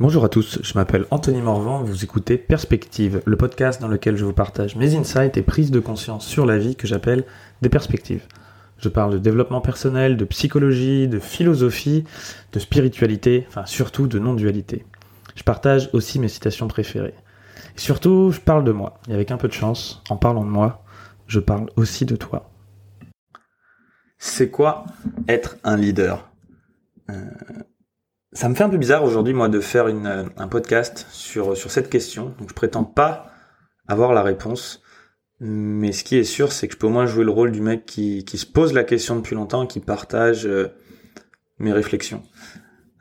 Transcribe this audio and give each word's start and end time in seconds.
Bonjour 0.00 0.24
à 0.24 0.30
tous, 0.30 0.60
je 0.62 0.72
m'appelle 0.76 1.04
Anthony 1.10 1.42
Morvan, 1.42 1.82
vous 1.82 2.04
écoutez 2.04 2.38
Perspective, 2.38 3.20
le 3.26 3.36
podcast 3.36 3.82
dans 3.82 3.86
lequel 3.86 4.16
je 4.16 4.24
vous 4.24 4.32
partage 4.32 4.74
mes 4.74 4.96
insights 4.96 5.36
et 5.36 5.42
prises 5.42 5.70
de 5.70 5.78
conscience 5.78 6.26
sur 6.26 6.46
la 6.46 6.56
vie 6.56 6.74
que 6.74 6.86
j'appelle 6.86 7.26
des 7.60 7.68
perspectives. 7.68 8.26
Je 8.78 8.88
parle 8.88 9.12
de 9.12 9.18
développement 9.18 9.60
personnel, 9.60 10.16
de 10.16 10.24
psychologie, 10.24 11.06
de 11.06 11.18
philosophie, 11.18 12.04
de 12.54 12.58
spiritualité, 12.58 13.44
enfin 13.48 13.66
surtout 13.66 14.06
de 14.06 14.18
non-dualité. 14.18 14.86
Je 15.34 15.42
partage 15.42 15.90
aussi 15.92 16.18
mes 16.18 16.28
citations 16.28 16.66
préférées. 16.66 17.12
Et 17.76 17.80
surtout, 17.80 18.30
je 18.30 18.40
parle 18.40 18.64
de 18.64 18.72
moi. 18.72 19.00
Et 19.06 19.12
avec 19.12 19.30
un 19.30 19.36
peu 19.36 19.48
de 19.48 19.52
chance, 19.52 20.02
en 20.08 20.16
parlant 20.16 20.46
de 20.46 20.50
moi, 20.50 20.82
je 21.26 21.40
parle 21.40 21.68
aussi 21.76 22.06
de 22.06 22.16
toi. 22.16 22.50
C'est 24.16 24.48
quoi 24.48 24.86
être 25.28 25.58
un 25.62 25.76
leader? 25.76 26.30
Euh, 27.10 27.16
ça 28.32 28.48
me 28.48 28.54
fait 28.54 28.64
un 28.64 28.68
peu 28.68 28.78
bizarre 28.78 29.04
aujourd'hui, 29.04 29.34
moi, 29.34 29.48
de 29.48 29.60
faire 29.60 29.88
une, 29.88 30.06
euh, 30.06 30.24
un 30.36 30.48
podcast 30.48 31.06
sur, 31.10 31.56
sur 31.56 31.70
cette 31.70 31.90
question. 31.90 32.34
Donc, 32.38 32.48
je 32.48 32.54
prétends 32.54 32.84
pas 32.84 33.30
avoir 33.88 34.12
la 34.14 34.22
réponse. 34.22 34.82
Mais 35.40 35.92
ce 35.92 36.04
qui 36.04 36.16
est 36.16 36.24
sûr, 36.24 36.52
c'est 36.52 36.68
que 36.68 36.74
je 36.74 36.78
peux 36.78 36.86
au 36.86 36.90
moins 36.90 37.06
jouer 37.06 37.24
le 37.24 37.30
rôle 37.30 37.50
du 37.50 37.62
mec 37.62 37.86
qui, 37.86 38.24
qui 38.24 38.36
se 38.36 38.46
pose 38.46 38.74
la 38.74 38.84
question 38.84 39.16
depuis 39.16 39.34
longtemps, 39.34 39.66
qui 39.66 39.80
partage 39.80 40.46
euh, 40.46 40.68
mes 41.58 41.72
réflexions. 41.72 42.22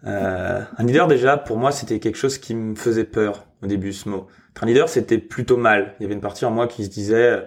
Euh, 0.05 0.61
un 0.77 0.83
leader, 0.83 1.07
déjà, 1.07 1.37
pour 1.37 1.57
moi, 1.57 1.71
c'était 1.71 1.99
quelque 1.99 2.17
chose 2.17 2.37
qui 2.37 2.55
me 2.55 2.75
faisait 2.75 3.03
peur 3.03 3.45
au 3.61 3.67
début, 3.67 3.91
ce 3.91 4.07
mot. 4.07 4.27
Être 4.51 4.63
un 4.63 4.67
leader, 4.67 4.89
c'était 4.89 5.17
plutôt 5.17 5.57
mal. 5.57 5.95
Il 5.99 6.03
y 6.03 6.05
avait 6.05 6.15
une 6.15 6.21
partie 6.21 6.45
en 6.45 6.51
moi 6.51 6.67
qui 6.67 6.85
se 6.85 6.89
disait 6.89 7.31
euh, 7.31 7.41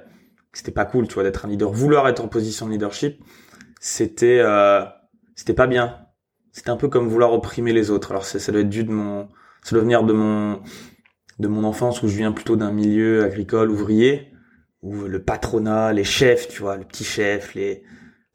que 0.52 0.58
c'était 0.58 0.72
pas 0.72 0.84
cool, 0.84 1.08
tu 1.08 1.14
vois, 1.14 1.22
d'être 1.22 1.46
un 1.46 1.48
leader. 1.48 1.70
Vouloir 1.70 2.06
être 2.08 2.22
en 2.22 2.28
position 2.28 2.66
de 2.66 2.72
leadership, 2.72 3.22
c'était 3.80 4.40
euh, 4.40 4.84
c'était 5.34 5.54
pas 5.54 5.66
bien 5.66 6.01
c'était 6.52 6.70
un 6.70 6.76
peu 6.76 6.88
comme 6.88 7.08
vouloir 7.08 7.32
opprimer 7.32 7.72
les 7.72 7.90
autres. 7.90 8.10
Alors 8.10 8.24
ça, 8.24 8.52
doit 8.52 8.60
être 8.60 8.68
dû 8.68 8.84
de 8.84 8.92
mon, 8.92 9.28
ça 9.62 9.74
doit 9.74 9.82
venir 9.82 10.04
de 10.04 10.12
mon, 10.12 10.60
de 11.38 11.48
mon 11.48 11.64
enfance 11.64 12.02
où 12.02 12.08
je 12.08 12.16
viens 12.16 12.32
plutôt 12.32 12.56
d'un 12.56 12.72
milieu 12.72 13.24
agricole 13.24 13.70
ouvrier 13.70 14.28
où 14.82 14.94
le 14.94 15.22
patronat, 15.22 15.92
les 15.92 16.04
chefs, 16.04 16.48
tu 16.48 16.60
vois, 16.60 16.76
le 16.76 16.84
petit 16.84 17.04
chef, 17.04 17.54
les, 17.54 17.84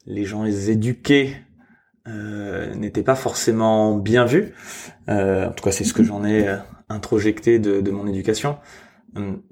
les 0.06 0.24
gens 0.24 0.44
les 0.44 0.72
éduqués 0.72 1.36
euh, 2.08 2.74
n'étaient 2.76 3.04
pas 3.04 3.16
forcément 3.16 3.98
bien 3.98 4.26
vus. 4.26 4.54
Euh, 5.10 5.50
en 5.50 5.52
tout 5.52 5.64
cas, 5.64 5.72
c'est 5.72 5.84
ce 5.84 5.94
que 5.94 6.04
j'en 6.04 6.24
ai 6.24 6.48
euh, 6.48 6.58
introjecté 6.88 7.60
de, 7.60 7.82
de 7.82 7.92
mon 7.92 8.08
éducation. 8.08 8.58
Hum. 9.16 9.44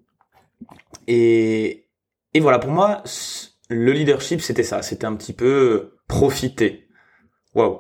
Et, 1.07 1.89
et 2.33 2.39
voilà, 2.39 2.59
pour 2.59 2.71
moi, 2.71 3.03
le 3.69 3.91
leadership, 3.91 4.41
c'était 4.41 4.63
ça. 4.63 4.81
C'était 4.81 5.05
un 5.05 5.15
petit 5.15 5.33
peu 5.33 5.97
profiter. 6.07 6.87
Waouh. 7.53 7.79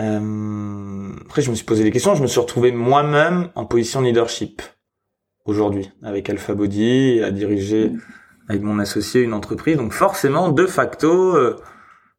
Euh, 0.00 1.12
après, 1.24 1.42
je 1.42 1.50
me 1.50 1.54
suis 1.54 1.64
posé 1.64 1.84
des 1.84 1.90
questions. 1.90 2.14
Je 2.14 2.22
me 2.22 2.26
suis 2.26 2.40
retrouvé 2.40 2.72
moi-même 2.72 3.48
en 3.54 3.64
position 3.64 4.00
de 4.00 4.06
leadership 4.06 4.62
aujourd'hui 5.44 5.90
avec 6.02 6.28
Alpha 6.30 6.54
Body 6.54 7.20
à 7.22 7.30
diriger 7.30 7.92
avec 8.48 8.62
mon 8.62 8.78
associé 8.78 9.22
une 9.22 9.34
entreprise. 9.34 9.76
Donc 9.76 9.92
forcément, 9.92 10.50
de 10.50 10.66
facto, 10.66 11.36
euh, 11.36 11.60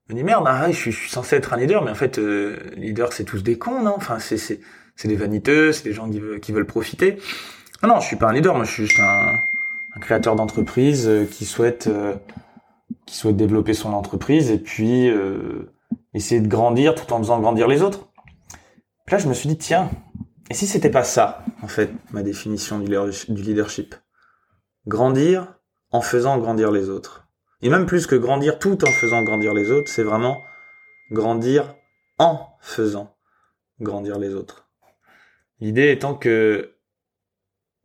je 0.07 0.13
me 0.13 0.19
dis 0.19 0.23
merde, 0.23 0.47
arrête, 0.47 0.73
je, 0.73 0.89
suis, 0.91 1.09
censé 1.09 1.35
être 1.35 1.53
un 1.53 1.57
leader, 1.57 1.83
mais 1.83 1.91
en 1.91 1.95
fait, 1.95 2.17
euh, 2.17 2.57
leader, 2.75 3.13
c'est 3.13 3.23
tous 3.23 3.43
des 3.43 3.57
cons, 3.57 3.81
non? 3.81 3.93
Enfin, 3.95 4.19
c'est 4.19 4.37
c'est 4.37 4.59
c'est 4.95 5.07
des 5.09 5.17
vaniteux, 5.17 5.73
c'est 5.73 5.83
des 5.83 5.93
gens 5.93 6.09
qui 6.09 6.19
veulent, 6.19 6.39
qui 6.39 6.51
veulent 6.53 6.65
profiter. 6.65 7.17
Non, 7.83 7.89
non, 7.89 7.99
je 7.99 8.07
suis 8.07 8.15
pas 8.15 8.29
un 8.29 8.33
leader. 8.33 8.55
Moi, 8.55 8.63
je 8.63 8.71
suis 8.71 8.85
juste 8.85 8.99
un, 8.99 9.33
un 9.95 9.99
créateur 9.99 10.35
d'entreprise 10.35 11.07
euh, 11.07 11.25
qui 11.25 11.45
souhaite 11.45 11.89
qui 13.05 13.15
souhaite 13.15 13.35
développer 13.35 13.73
son 13.73 13.93
entreprise 13.93 14.49
et 14.49 14.57
puis 14.57 15.11
essayer 16.15 16.41
de 16.41 16.47
grandir 16.47 16.95
tout 16.95 17.13
en 17.13 17.19
faisant 17.19 17.39
grandir 17.39 17.67
les 17.67 17.81
autres. 17.81 18.09
Là, 19.11 19.17
je 19.17 19.27
me 19.27 19.33
suis 19.33 19.49
dit, 19.49 19.57
tiens, 19.57 19.91
et 20.49 20.53
si 20.53 20.65
c'était 20.65 20.89
pas 20.89 21.03
ça, 21.03 21.43
en 21.61 21.67
fait, 21.67 21.91
ma 22.11 22.23
définition 22.23 22.79
du 22.79 23.41
leadership? 23.41 23.95
Grandir 24.87 25.59
en 25.91 26.01
faisant 26.01 26.37
grandir 26.37 26.71
les 26.71 26.89
autres. 26.89 27.27
Et 27.61 27.69
même 27.69 27.85
plus 27.85 28.07
que 28.07 28.15
grandir 28.15 28.59
tout 28.59 28.83
en 28.83 28.91
faisant 28.91 29.23
grandir 29.23 29.53
les 29.53 29.71
autres, 29.71 29.91
c'est 29.91 30.03
vraiment 30.03 30.43
grandir 31.11 31.75
en 32.17 32.47
faisant 32.61 33.15
grandir 33.79 34.17
les 34.17 34.33
autres. 34.33 34.69
L'idée 35.59 35.91
étant 35.91 36.15
que 36.15 36.75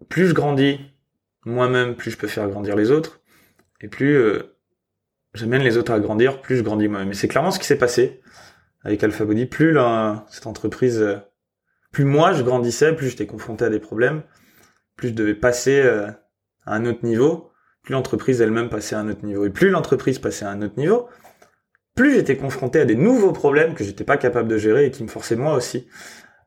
plus 0.09 0.29
je 0.29 0.35
grandis 0.35 0.81
moi-même, 1.45 1.97
plus 1.97 2.11
je 2.11 2.19
peux 2.19 2.29
faire 2.29 2.49
grandir 2.49 2.77
les 2.77 2.91
autres, 2.91 3.21
et 3.81 3.89
plus 3.89 4.17
euh, 4.17 4.57
j'amène 5.35 5.63
les 5.63 5.77
autres 5.77 5.93
à 5.93 6.01
grandir, 6.01 6.41
plus 6.41 6.57
je 6.57 6.63
grandis 6.63 6.89
moi-même. 6.89 7.11
Et 7.11 7.15
c'est 7.15 7.29
clairement 7.29 7.51
ce 7.51 7.59
qui 7.59 7.67
s'est 7.67 7.79
passé 7.79 8.21
avec 8.83 9.03
Alpha 9.03 9.25
Body. 9.25 9.47
Plus 9.47 9.77
cette 10.29 10.47
entreprise, 10.47 11.01
euh, 11.01 11.17
plus 11.93 12.05
moi 12.05 12.33
je 12.33 12.43
grandissais, 12.43 12.95
plus 12.95 13.11
j'étais 13.11 13.27
confronté 13.27 13.65
à 13.65 13.71
des 13.71 13.81
problèmes, 13.81 14.23
plus 14.97 15.09
je 15.09 15.15
devais 15.15 15.35
passer 15.35 15.81
euh, 15.81 16.09
à 16.67 16.75
un 16.75 16.87
autre 16.87 17.05
niveau, 17.05 17.51
plus 17.83 17.93
l'entreprise 17.93 18.41
elle-même 18.41 18.69
passait 18.69 18.95
à 18.95 19.01
un 19.01 19.09
autre 19.09 19.25
niveau. 19.25 19.47
Et 19.47 19.51
plus 19.51 19.71
l'entreprise 19.71 20.19
passait 20.19 20.45
à 20.45 20.51
un 20.51 20.63
autre 20.63 20.77
niveau, 20.77 21.09
plus 21.95 22.15
j'étais 22.15 22.37
confronté 22.37 22.81
à 22.81 22.85
des 22.85 22.95
nouveaux 22.97 23.33
problèmes 23.33 23.75
que 23.75 23.85
j'étais 23.85 24.05
pas 24.05 24.17
capable 24.17 24.49
de 24.49 24.59
gérer 24.59 24.87
et 24.87 24.91
qui 24.91 25.03
me 25.03 25.09
forçaient 25.09 25.37
moi 25.37 25.55
aussi 25.55 25.89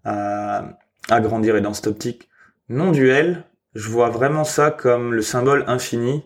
à, 0.04 0.78
à 1.10 1.22
grandir. 1.22 1.56
Et 1.56 1.62
dans 1.62 1.74
cette 1.74 1.88
optique 1.88 2.30
non 2.70 2.92
duel, 2.92 3.44
je 3.76 3.90
vois 3.90 4.10
vraiment 4.10 4.44
ça 4.44 4.72
comme 4.72 5.14
le 5.14 5.22
symbole 5.22 5.66
infini 5.68 6.24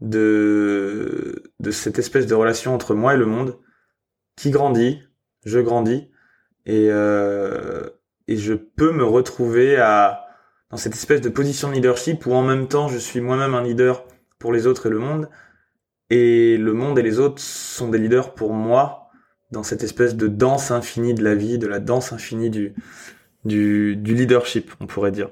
de, 0.00 1.42
de 1.60 1.70
cette 1.70 1.98
espèce 1.98 2.26
de 2.26 2.34
relation 2.34 2.74
entre 2.74 2.94
moi 2.94 3.14
et 3.14 3.16
le 3.16 3.26
monde 3.26 3.58
qui 4.36 4.50
grandit, 4.50 5.00
je 5.44 5.58
grandis, 5.58 6.10
et, 6.66 6.88
euh, 6.90 7.88
et 8.28 8.36
je 8.36 8.54
peux 8.54 8.92
me 8.92 9.04
retrouver 9.04 9.76
à 9.76 10.22
dans 10.70 10.76
cette 10.76 10.94
espèce 10.94 11.20
de 11.20 11.28
position 11.28 11.68
de 11.68 11.74
leadership 11.74 12.26
où 12.26 12.32
en 12.32 12.42
même 12.42 12.66
temps 12.66 12.88
je 12.88 12.98
suis 12.98 13.20
moi-même 13.20 13.54
un 13.54 13.62
leader 13.62 14.04
pour 14.38 14.52
les 14.52 14.66
autres 14.66 14.86
et 14.86 14.90
le 14.90 14.98
monde, 14.98 15.28
et 16.10 16.56
le 16.56 16.72
monde 16.72 16.98
et 16.98 17.02
les 17.02 17.18
autres 17.18 17.40
sont 17.40 17.88
des 17.88 17.98
leaders 17.98 18.34
pour 18.34 18.52
moi 18.52 19.10
dans 19.52 19.62
cette 19.62 19.84
espèce 19.84 20.16
de 20.16 20.26
danse 20.26 20.70
infinie 20.70 21.14
de 21.14 21.22
la 21.22 21.34
vie, 21.34 21.58
de 21.58 21.68
la 21.68 21.78
danse 21.78 22.12
infinie 22.12 22.50
du, 22.50 22.74
du, 23.44 23.96
du 23.96 24.14
leadership, 24.14 24.72
on 24.80 24.86
pourrait 24.86 25.12
dire. 25.12 25.30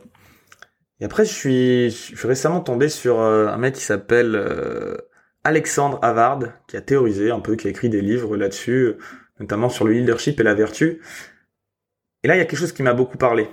Et 1.00 1.04
après, 1.04 1.24
je 1.24 1.32
suis, 1.32 1.90
je 1.90 2.16
suis 2.16 2.28
récemment 2.28 2.60
tombé 2.60 2.88
sur 2.88 3.20
euh, 3.20 3.48
un 3.48 3.56
mec 3.56 3.74
qui 3.74 3.80
s'appelle 3.80 4.34
euh, 4.36 4.96
Alexandre 5.42 5.98
Havard, 6.02 6.40
qui 6.68 6.76
a 6.76 6.80
théorisé 6.80 7.30
un 7.30 7.40
peu, 7.40 7.56
qui 7.56 7.66
a 7.66 7.70
écrit 7.70 7.88
des 7.88 8.00
livres 8.00 8.36
là-dessus, 8.36 8.94
notamment 9.40 9.68
sur 9.68 9.84
le 9.84 9.92
leadership 9.92 10.38
et 10.40 10.42
la 10.42 10.54
vertu. 10.54 11.02
Et 12.22 12.28
là, 12.28 12.36
il 12.36 12.38
y 12.38 12.40
a 12.40 12.44
quelque 12.44 12.58
chose 12.58 12.72
qui 12.72 12.82
m'a 12.82 12.94
beaucoup 12.94 13.18
parlé. 13.18 13.48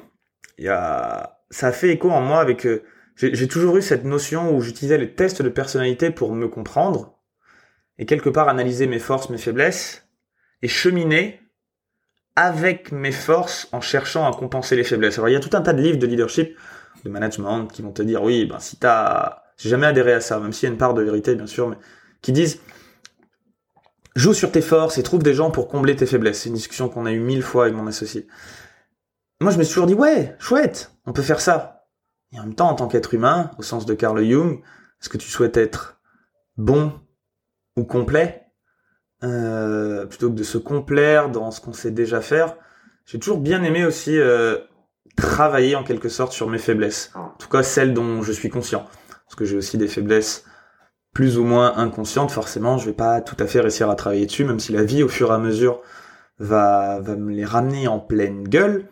Il 0.57 0.65
y 0.65 0.69
a, 0.69 1.41
ça 1.49 1.67
a 1.67 1.71
fait 1.71 1.89
écho 1.89 2.09
en 2.09 2.21
moi 2.21 2.39
avec. 2.39 2.65
Euh, 2.65 2.83
j'ai 3.15 3.47
toujours 3.47 3.77
eu 3.77 3.81
cette 3.81 4.05
notion 4.05 4.55
où 4.55 4.61
j'utilisais 4.61 4.97
les 4.97 5.13
tests 5.13 5.41
de 5.41 5.49
personnalité 5.49 6.09
pour 6.09 6.33
me 6.33 6.47
comprendre 6.47 7.19
et 7.99 8.05
quelque 8.05 8.29
part 8.29 8.49
analyser 8.49 8.87
mes 8.87 8.99
forces, 8.99 9.29
mes 9.29 9.37
faiblesses 9.37 10.07
et 10.61 10.67
cheminer 10.67 11.39
avec 12.35 12.91
mes 12.91 13.11
forces 13.11 13.67
en 13.73 13.81
cherchant 13.81 14.31
à 14.31 14.35
compenser 14.35 14.75
les 14.75 14.83
faiblesses. 14.83 15.17
Alors 15.17 15.29
il 15.29 15.33
y 15.33 15.35
a 15.35 15.39
tout 15.39 15.55
un 15.55 15.61
tas 15.61 15.73
de 15.73 15.81
livres 15.81 15.99
de 15.99 16.07
leadership 16.07 16.57
de 17.03 17.09
management 17.09 17.67
qui 17.67 17.81
vont 17.81 17.91
te 17.91 18.01
dire 18.01 18.23
oui, 18.23 18.45
ben 18.45 18.59
si 18.59 18.77
t'as, 18.77 19.43
j'ai 19.57 19.69
jamais 19.69 19.87
adhéré 19.87 20.13
à 20.13 20.21
ça, 20.21 20.39
même 20.39 20.53
s'il 20.53 20.67
y 20.67 20.69
a 20.69 20.73
une 20.73 20.77
part 20.77 20.93
de 20.93 21.01
vérité 21.01 21.35
bien 21.35 21.47
sûr, 21.47 21.69
mais 21.69 21.77
qui 22.21 22.31
disent 22.31 22.59
joue 24.15 24.33
sur 24.33 24.51
tes 24.51 24.61
forces 24.61 24.97
et 24.97 25.03
trouve 25.03 25.23
des 25.23 25.33
gens 25.33 25.51
pour 25.51 25.67
combler 25.67 25.95
tes 25.95 26.05
faiblesses. 26.05 26.41
C'est 26.41 26.49
une 26.49 26.55
discussion 26.55 26.89
qu'on 26.89 27.05
a 27.05 27.11
eu 27.11 27.19
mille 27.19 27.43
fois 27.43 27.63
avec 27.63 27.75
mon 27.75 27.87
associé. 27.87 28.27
Moi, 29.39 29.51
je 29.51 29.57
me 29.57 29.63
suis 29.63 29.73
toujours 29.73 29.87
dit 29.87 29.93
ouais, 29.93 30.35
chouette, 30.39 30.91
on 31.05 31.13
peut 31.13 31.21
faire 31.21 31.41
ça. 31.41 31.87
Et 32.33 32.39
en 32.39 32.43
même 32.43 32.55
temps, 32.55 32.69
en 32.69 32.75
tant 32.75 32.87
qu'être 32.87 33.13
humain, 33.13 33.51
au 33.57 33.63
sens 33.63 33.85
de 33.85 33.93
Carl 33.93 34.23
Jung, 34.23 34.61
est-ce 35.01 35.09
que 35.09 35.17
tu 35.17 35.29
souhaites 35.29 35.57
être 35.57 35.99
bon 36.57 36.93
ou 37.75 37.83
complet? 37.83 38.45
Euh, 39.23 40.05
plutôt 40.07 40.29
que 40.29 40.35
de 40.35 40.43
se 40.43 40.57
complaire 40.57 41.29
dans 41.29 41.51
ce 41.51 41.61
qu'on 41.61 41.73
sait 41.73 41.91
déjà 41.91 42.21
faire 42.21 42.55
J'ai 43.05 43.19
toujours 43.19 43.37
bien 43.37 43.61
aimé 43.61 43.85
aussi 43.85 44.17
euh, 44.17 44.57
travailler 45.15 45.75
en 45.75 45.83
quelque 45.83 46.09
sorte 46.09 46.33
sur 46.33 46.49
mes 46.49 46.57
faiblesses. 46.57 47.11
En 47.15 47.33
tout 47.37 47.49
cas, 47.49 47.63
celles 47.63 47.93
dont 47.93 48.21
je 48.21 48.31
suis 48.31 48.49
conscient. 48.49 48.85
Parce 49.25 49.35
que 49.35 49.45
j'ai 49.45 49.57
aussi 49.57 49.77
des 49.77 49.87
faiblesses 49.87 50.45
plus 51.13 51.37
ou 51.37 51.43
moins 51.43 51.77
inconscientes. 51.77 52.31
Forcément, 52.31 52.77
je 52.77 52.85
vais 52.85 52.95
pas 52.95 53.21
tout 53.21 53.37
à 53.39 53.47
fait 53.47 53.59
réussir 53.59 53.89
à 53.89 53.95
travailler 53.95 54.25
dessus, 54.25 54.45
même 54.45 54.59
si 54.59 54.71
la 54.71 54.83
vie, 54.83 55.03
au 55.03 55.07
fur 55.07 55.31
et 55.31 55.33
à 55.33 55.37
mesure, 55.37 55.81
va, 56.39 56.99
va 57.01 57.15
me 57.15 57.31
les 57.31 57.45
ramener 57.45 57.87
en 57.87 57.99
pleine 57.99 58.43
gueule, 58.43 58.87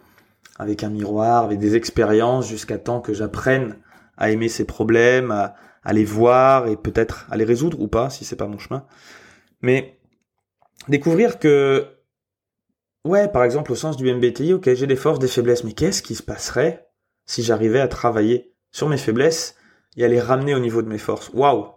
avec 0.58 0.84
un 0.84 0.90
miroir, 0.90 1.44
avec 1.44 1.60
des 1.60 1.76
expériences, 1.76 2.48
jusqu'à 2.48 2.78
temps 2.78 3.02
que 3.02 3.14
j'apprenne 3.14 3.78
à 4.18 4.32
aimer 4.32 4.50
ces 4.50 4.66
problèmes, 4.66 5.32
à, 5.32 5.56
à 5.84 5.94
les 5.94 6.04
voir 6.04 6.68
et 6.68 6.76
peut-être 6.76 7.26
à 7.32 7.38
les 7.38 7.46
résoudre 7.46 7.80
ou 7.80 7.88
pas, 7.88 8.10
si 8.10 8.26
c'est 8.26 8.36
pas 8.36 8.48
mon 8.48 8.60
chemin. 8.60 8.86
Mais 9.62 10.00
découvrir 10.88 11.40
que 11.40 11.88
Ouais, 13.06 13.28
par 13.30 13.44
exemple, 13.44 13.72
au 13.72 13.76
sens 13.76 13.98
du 13.98 14.14
MBTI, 14.14 14.54
ok, 14.54 14.74
j'ai 14.74 14.88
des 14.88 14.96
forces, 14.96 15.20
des 15.20 15.28
faiblesses, 15.28 15.64
mais 15.64 15.74
qu'est-ce 15.74 16.02
qui 16.02 16.16
se 16.16 16.24
passerait 16.24 16.88
si 17.26 17.44
j'arrivais 17.44 17.80
à 17.80 17.88
travailler 17.88 18.54
sur 18.72 18.90
mes 18.90 18.98
faiblesses 18.98 19.56
et 19.96 20.04
à 20.04 20.08
les 20.08 20.20
ramener 20.20 20.54
au 20.54 20.60
niveau 20.60 20.82
de 20.82 20.90
mes 20.90 20.98
forces? 20.98 21.30
Waouh 21.34 21.68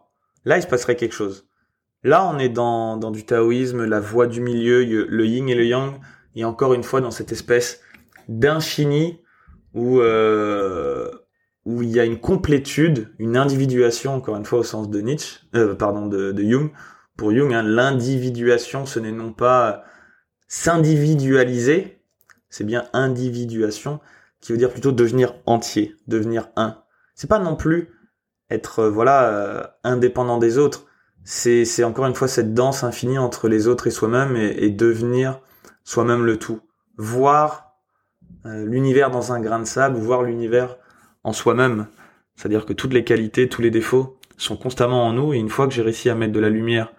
Là, 0.45 0.59
il 0.59 0.63
se 0.63 0.67
passerait 0.67 0.97
quelque 0.97 1.15
chose. 1.15 1.47
Là, 2.03 2.29
on 2.29 2.39
est 2.39 2.49
dans, 2.49 2.97
dans 2.97 3.13
du 3.13 3.25
taoïsme, 3.25 3.85
la 3.85 4.01
voie 4.01 4.27
du 4.27 4.41
milieu, 4.41 4.83
le 4.85 5.27
yin 5.27 5.49
et 5.49 5.55
le 5.55 5.65
yang, 5.65 5.95
et 6.35 6.45
encore 6.45 6.75
une 6.75 6.83
fois 6.83 7.01
dans 7.01 7.13
cette 7.13 7.31
espèce 7.31 7.81
d'infini 8.29 9.21
où 9.75 10.01
euh, 10.01 11.11
où 11.65 11.83
il 11.83 11.91
y 11.91 12.01
a 12.01 12.05
une 12.05 12.19
complétude, 12.19 13.13
une 13.21 13.37
individuation, 13.37 14.15
encore 14.15 14.37
une 14.37 14.45
fois 14.45 14.61
au 14.61 14.65
sens 14.65 14.91
de 14.91 15.01
Nietzsche, 15.01 15.41
euh, 15.55 15.77
pardon, 15.77 16.07
de, 16.07 16.33
de 16.33 16.43
Jung. 16.43 16.73
Pour 17.17 17.33
Jung, 17.33 17.53
hein, 17.53 17.63
l'individuation, 17.63 18.85
ce 18.85 18.99
n'est 18.99 19.13
non 19.13 19.33
pas 19.33 19.85
s'individualiser, 20.53 21.99
c'est 22.51 22.65
bien 22.65 22.85
individuation, 22.93 24.01
qui 24.43 24.53
veut 24.53 24.59
dire 24.59 24.71
plutôt 24.71 24.93
devenir 24.93 25.35
entier, 25.47 25.97
devenir 26.09 26.51
un. 26.57 26.77
C'est 27.15 27.27
pas 27.27 27.39
non 27.39 27.57
plus 27.57 27.89
être 28.51 28.81
euh, 28.81 28.91
voilà 28.91 29.29
euh, 29.31 29.63
indépendant 29.83 30.37
des 30.37 30.59
autres. 30.59 30.85
C'est 31.25 31.65
c'est 31.65 31.85
encore 31.85 32.05
une 32.05 32.15
fois 32.15 32.29
cette 32.29 32.53
danse 32.53 32.85
infinie 32.85 33.17
entre 33.17 33.49
les 33.49 33.67
autres 33.67 33.87
et 33.87 33.91
soi-même 33.91 34.37
et, 34.37 34.55
et 34.59 34.69
devenir 34.69 35.41
soi-même 35.85 36.27
le 36.27 36.39
tout. 36.39 36.61
Voir 36.99 37.79
euh, 38.45 38.67
l'univers 38.67 39.11
dans 39.11 39.33
un 39.33 39.41
grain 39.41 39.61
de 39.61 39.65
sable 39.65 39.97
voir 39.97 40.23
l'univers 40.23 40.77
en 41.25 41.33
soi-même. 41.33 41.87
C'est-à-dire 42.37 42.67
que 42.67 42.75
toutes 42.75 42.93
les 42.93 43.05
qualités, 43.05 43.49
tous 43.49 43.63
les 43.63 43.71
défauts 43.71 44.19
sont 44.37 44.59
constamment 44.59 45.07
en 45.07 45.15
nous 45.15 45.33
et 45.33 45.39
une 45.39 45.49
fois 45.49 45.67
que 45.67 45.73
j'ai 45.73 45.83
réussi 45.83 46.11
à 46.11 46.15
mettre 46.15 46.35
de 46.35 46.41
la 46.41 46.51
lumière 46.51 46.93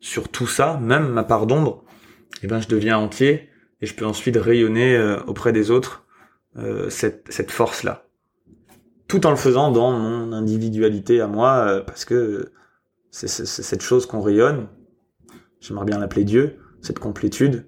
sur 0.00 0.30
tout 0.30 0.46
ça, 0.46 0.78
même 0.80 1.08
ma 1.10 1.24
part 1.24 1.46
d'ombre, 1.46 1.84
eh 2.42 2.46
ben 2.46 2.60
je 2.60 2.68
deviens 2.68 2.98
entier 2.98 3.48
et 3.80 3.86
je 3.86 3.94
peux 3.94 4.06
ensuite 4.06 4.36
rayonner 4.36 4.96
euh, 4.96 5.20
auprès 5.24 5.52
des 5.52 5.70
autres 5.70 6.06
euh, 6.56 6.90
cette, 6.90 7.26
cette 7.30 7.50
force-là. 7.50 8.06
Tout 9.06 9.26
en 9.26 9.30
le 9.30 9.36
faisant 9.36 9.70
dans 9.70 9.92
mon 9.92 10.32
individualité 10.32 11.20
à 11.20 11.26
moi, 11.26 11.66
euh, 11.66 11.80
parce 11.82 12.04
que 12.04 12.52
c'est 13.10 13.28
cette 13.28 13.82
chose 13.82 14.04
qu'on 14.06 14.20
rayonne, 14.20 14.68
j'aimerais 15.60 15.86
bien 15.86 15.98
l'appeler 15.98 16.24
Dieu, 16.24 16.58
cette 16.82 16.98
complétude, 16.98 17.64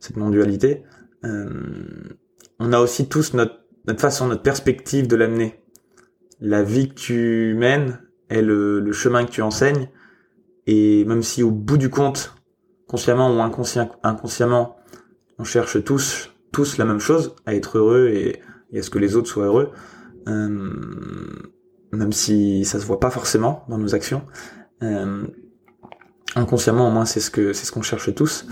cette 0.00 0.16
non-dualité. 0.16 0.82
on 1.22 2.72
a 2.72 2.80
aussi 2.80 3.08
tous 3.08 3.32
notre, 3.34 3.60
notre 3.86 4.00
façon, 4.00 4.26
notre 4.26 4.42
perspective 4.42 5.06
de 5.06 5.14
l'amener. 5.14 5.62
La 6.40 6.64
vie 6.64 6.88
que 6.88 6.94
tu 6.94 7.54
mènes 7.56 8.00
est 8.30 8.42
le, 8.42 8.80
le 8.80 8.92
chemin 8.92 9.24
que 9.24 9.30
tu 9.30 9.42
enseignes, 9.42 9.88
et 10.66 11.04
même 11.04 11.22
si 11.22 11.44
au 11.44 11.52
bout 11.52 11.78
du 11.78 11.88
compte, 11.88 12.34
consciemment 12.90 13.32
ou 13.32 13.40
inconsciemment, 13.40 14.76
on 15.38 15.44
cherche 15.44 15.84
tous, 15.84 16.32
tous 16.50 16.76
la 16.76 16.84
même 16.84 16.98
chose, 16.98 17.36
à 17.46 17.54
être 17.54 17.78
heureux 17.78 18.08
et, 18.08 18.42
à 18.76 18.82
ce 18.82 18.90
que 18.90 18.98
les 18.98 19.14
autres 19.14 19.28
soient 19.28 19.44
heureux, 19.44 19.70
euh, 20.26 20.72
même 21.92 22.12
si 22.12 22.64
ça 22.64 22.80
se 22.80 22.86
voit 22.86 22.98
pas 22.98 23.10
forcément 23.10 23.64
dans 23.68 23.78
nos 23.78 23.94
actions. 23.94 24.22
Euh, 24.82 25.24
inconsciemment, 26.34 26.88
au 26.88 26.90
moins, 26.90 27.04
c'est 27.04 27.20
ce 27.20 27.30
que 27.30 27.52
c'est 27.52 27.64
ce 27.64 27.70
qu'on 27.70 27.82
cherche 27.82 28.12
tous. 28.12 28.46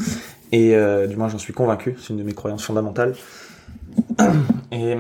Et 0.53 0.77
euh, 0.77 1.09
du 1.09 1.17
moins, 1.17 1.29
j'en 1.29 1.39
suis 1.39 1.53
convaincu. 1.53 1.97
C'est 1.99 2.11
une 2.11 2.19
de 2.19 2.23
mes 2.23 2.35
croyances 2.35 2.65
fondamentales. 2.65 3.17
Et 4.71 4.95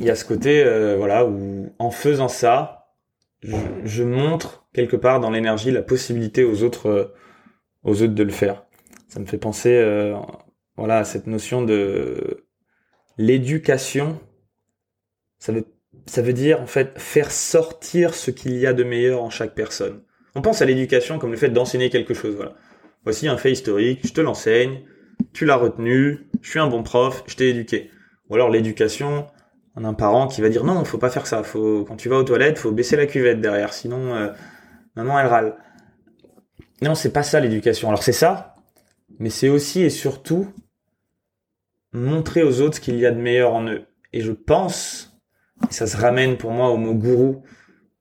il 0.00 0.02
y 0.02 0.08
a 0.08 0.14
ce 0.14 0.24
côté, 0.24 0.64
voilà, 0.96 1.26
où 1.26 1.70
en 1.78 1.90
faisant 1.90 2.28
ça, 2.28 2.86
je, 3.42 3.56
je 3.84 4.02
montre 4.04 4.66
quelque 4.72 4.96
part 4.96 5.20
dans 5.20 5.30
l'énergie 5.30 5.70
la 5.70 5.82
possibilité 5.82 6.44
aux 6.44 6.62
autres 6.62 7.12
aux 7.86 8.02
autres 8.02 8.14
de 8.14 8.22
le 8.22 8.30
faire. 8.30 8.66
Ça 9.08 9.20
me 9.20 9.24
fait 9.24 9.38
penser 9.38 9.72
euh, 9.72 10.14
voilà, 10.76 10.98
à 10.98 11.04
cette 11.04 11.26
notion 11.26 11.62
de 11.62 12.44
l'éducation. 13.16 14.20
Ça 15.38 15.52
veut, 15.52 16.32
dire 16.32 16.60
en 16.60 16.66
fait 16.66 16.98
faire 16.98 17.30
sortir 17.30 18.14
ce 18.14 18.30
qu'il 18.30 18.56
y 18.58 18.66
a 18.66 18.72
de 18.72 18.84
meilleur 18.84 19.22
en 19.22 19.30
chaque 19.30 19.54
personne. 19.54 20.02
On 20.34 20.42
pense 20.42 20.60
à 20.60 20.66
l'éducation 20.66 21.18
comme 21.18 21.30
le 21.30 21.36
fait 21.36 21.48
d'enseigner 21.48 21.88
quelque 21.88 22.12
chose. 22.12 22.34
Voilà. 22.34 22.54
Voici 23.04 23.28
un 23.28 23.36
fait 23.36 23.52
historique, 23.52 24.00
je 24.04 24.12
te 24.12 24.20
l'enseigne, 24.20 24.82
tu 25.32 25.44
l'as 25.44 25.56
retenu, 25.56 26.28
je 26.42 26.50
suis 26.50 26.58
un 26.58 26.66
bon 26.66 26.82
prof, 26.82 27.22
je 27.26 27.36
t'ai 27.36 27.50
éduqué. 27.50 27.90
Ou 28.28 28.34
alors 28.34 28.50
l'éducation, 28.50 29.28
on 29.76 29.84
a 29.84 29.88
un 29.88 29.94
parent 29.94 30.26
qui 30.26 30.40
va 30.40 30.48
dire 30.48 30.64
non, 30.64 30.84
faut 30.84 30.98
pas 30.98 31.10
faire 31.10 31.26
ça. 31.26 31.44
Faut 31.44 31.84
quand 31.84 31.96
tu 31.96 32.08
vas 32.08 32.16
aux 32.16 32.24
toilettes, 32.24 32.58
faut 32.58 32.72
baisser 32.72 32.96
la 32.96 33.06
cuvette 33.06 33.40
derrière, 33.40 33.72
sinon 33.72 34.14
euh, 34.14 34.32
maman 34.96 35.20
elle 35.20 35.28
râle. 35.28 35.56
Non, 36.82 36.94
c'est 36.94 37.12
pas 37.12 37.22
ça 37.22 37.40
l'éducation. 37.40 37.88
Alors 37.88 38.02
c'est 38.02 38.12
ça, 38.12 38.56
mais 39.18 39.30
c'est 39.30 39.48
aussi 39.48 39.82
et 39.82 39.90
surtout 39.90 40.52
montrer 41.92 42.42
aux 42.42 42.60
autres 42.60 42.76
ce 42.76 42.80
qu'il 42.80 42.98
y 42.98 43.06
a 43.06 43.10
de 43.10 43.20
meilleur 43.20 43.54
en 43.54 43.66
eux. 43.66 43.86
Et 44.12 44.20
je 44.20 44.32
pense, 44.32 45.18
ça 45.70 45.86
se 45.86 45.96
ramène 45.96 46.36
pour 46.36 46.50
moi 46.50 46.68
au 46.70 46.76
mot 46.76 46.94
gourou 46.94 47.42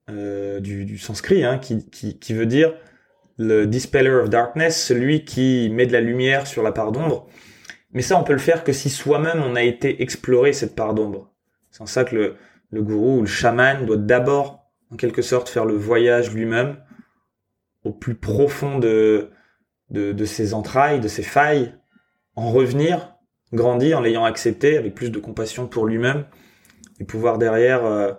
euh, 0.10 0.60
du, 0.60 0.98
sanskrit, 0.98 1.44
hein, 1.44 1.58
qui, 1.58 2.34
veut 2.34 2.46
dire 2.46 2.74
le 3.38 3.66
dispeller 3.66 4.10
of 4.10 4.30
darkness, 4.30 4.84
celui 4.84 5.26
qui 5.26 5.70
met 5.72 5.86
de 5.86 5.94
la 5.94 6.02
lumière 6.02 6.46
sur 6.46 6.62
la 6.62 6.72
part 6.72 6.92
d'ombre. 6.92 7.28
Mais 7.92 8.02
ça, 8.02 8.20
on 8.20 8.24
peut 8.24 8.34
le 8.34 8.40
faire 8.40 8.64
que 8.64 8.74
si 8.74 8.90
soi-même 8.90 9.42
on 9.42 9.56
a 9.56 9.64
été 9.64 10.02
explorer 10.02 10.52
cette 10.52 10.76
part 10.76 10.94
d'ombre. 10.94 11.34
C'est 11.72 11.82
en 11.82 11.86
ça 11.86 12.04
que 12.04 12.16
le, 12.16 12.36
le 12.72 12.82
gourou 12.82 13.20
ou 13.20 13.22
le 13.22 13.28
chaman 13.28 13.86
doit 13.86 13.98
d'abord, 13.98 14.70
en 14.92 14.98
quelque 14.98 15.22
sorte, 15.22 15.50
faire 15.50 15.66
le 15.66 15.76
voyage 15.76 16.34
lui-même 16.34 16.78
au 17.86 17.92
plus 17.92 18.16
profond 18.16 18.80
de, 18.80 19.30
de, 19.92 20.26
ses 20.26 20.54
entrailles, 20.54 21.00
de 21.00 21.08
ses 21.08 21.24
failles, 21.24 21.74
en 22.36 22.52
revenir, 22.52 23.16
grandir 23.54 24.00
en 24.00 24.02
l'ayant 24.02 24.26
accepté 24.26 24.78
avec 24.78 24.96
plus 24.96 25.12
de 25.12 25.20
compassion 25.20 25.68
pour 25.68 25.86
lui-même 25.86 26.26
et 27.00 27.06
pouvoir 27.06 27.38
derrière 27.38 27.86
euh, 27.86 28.12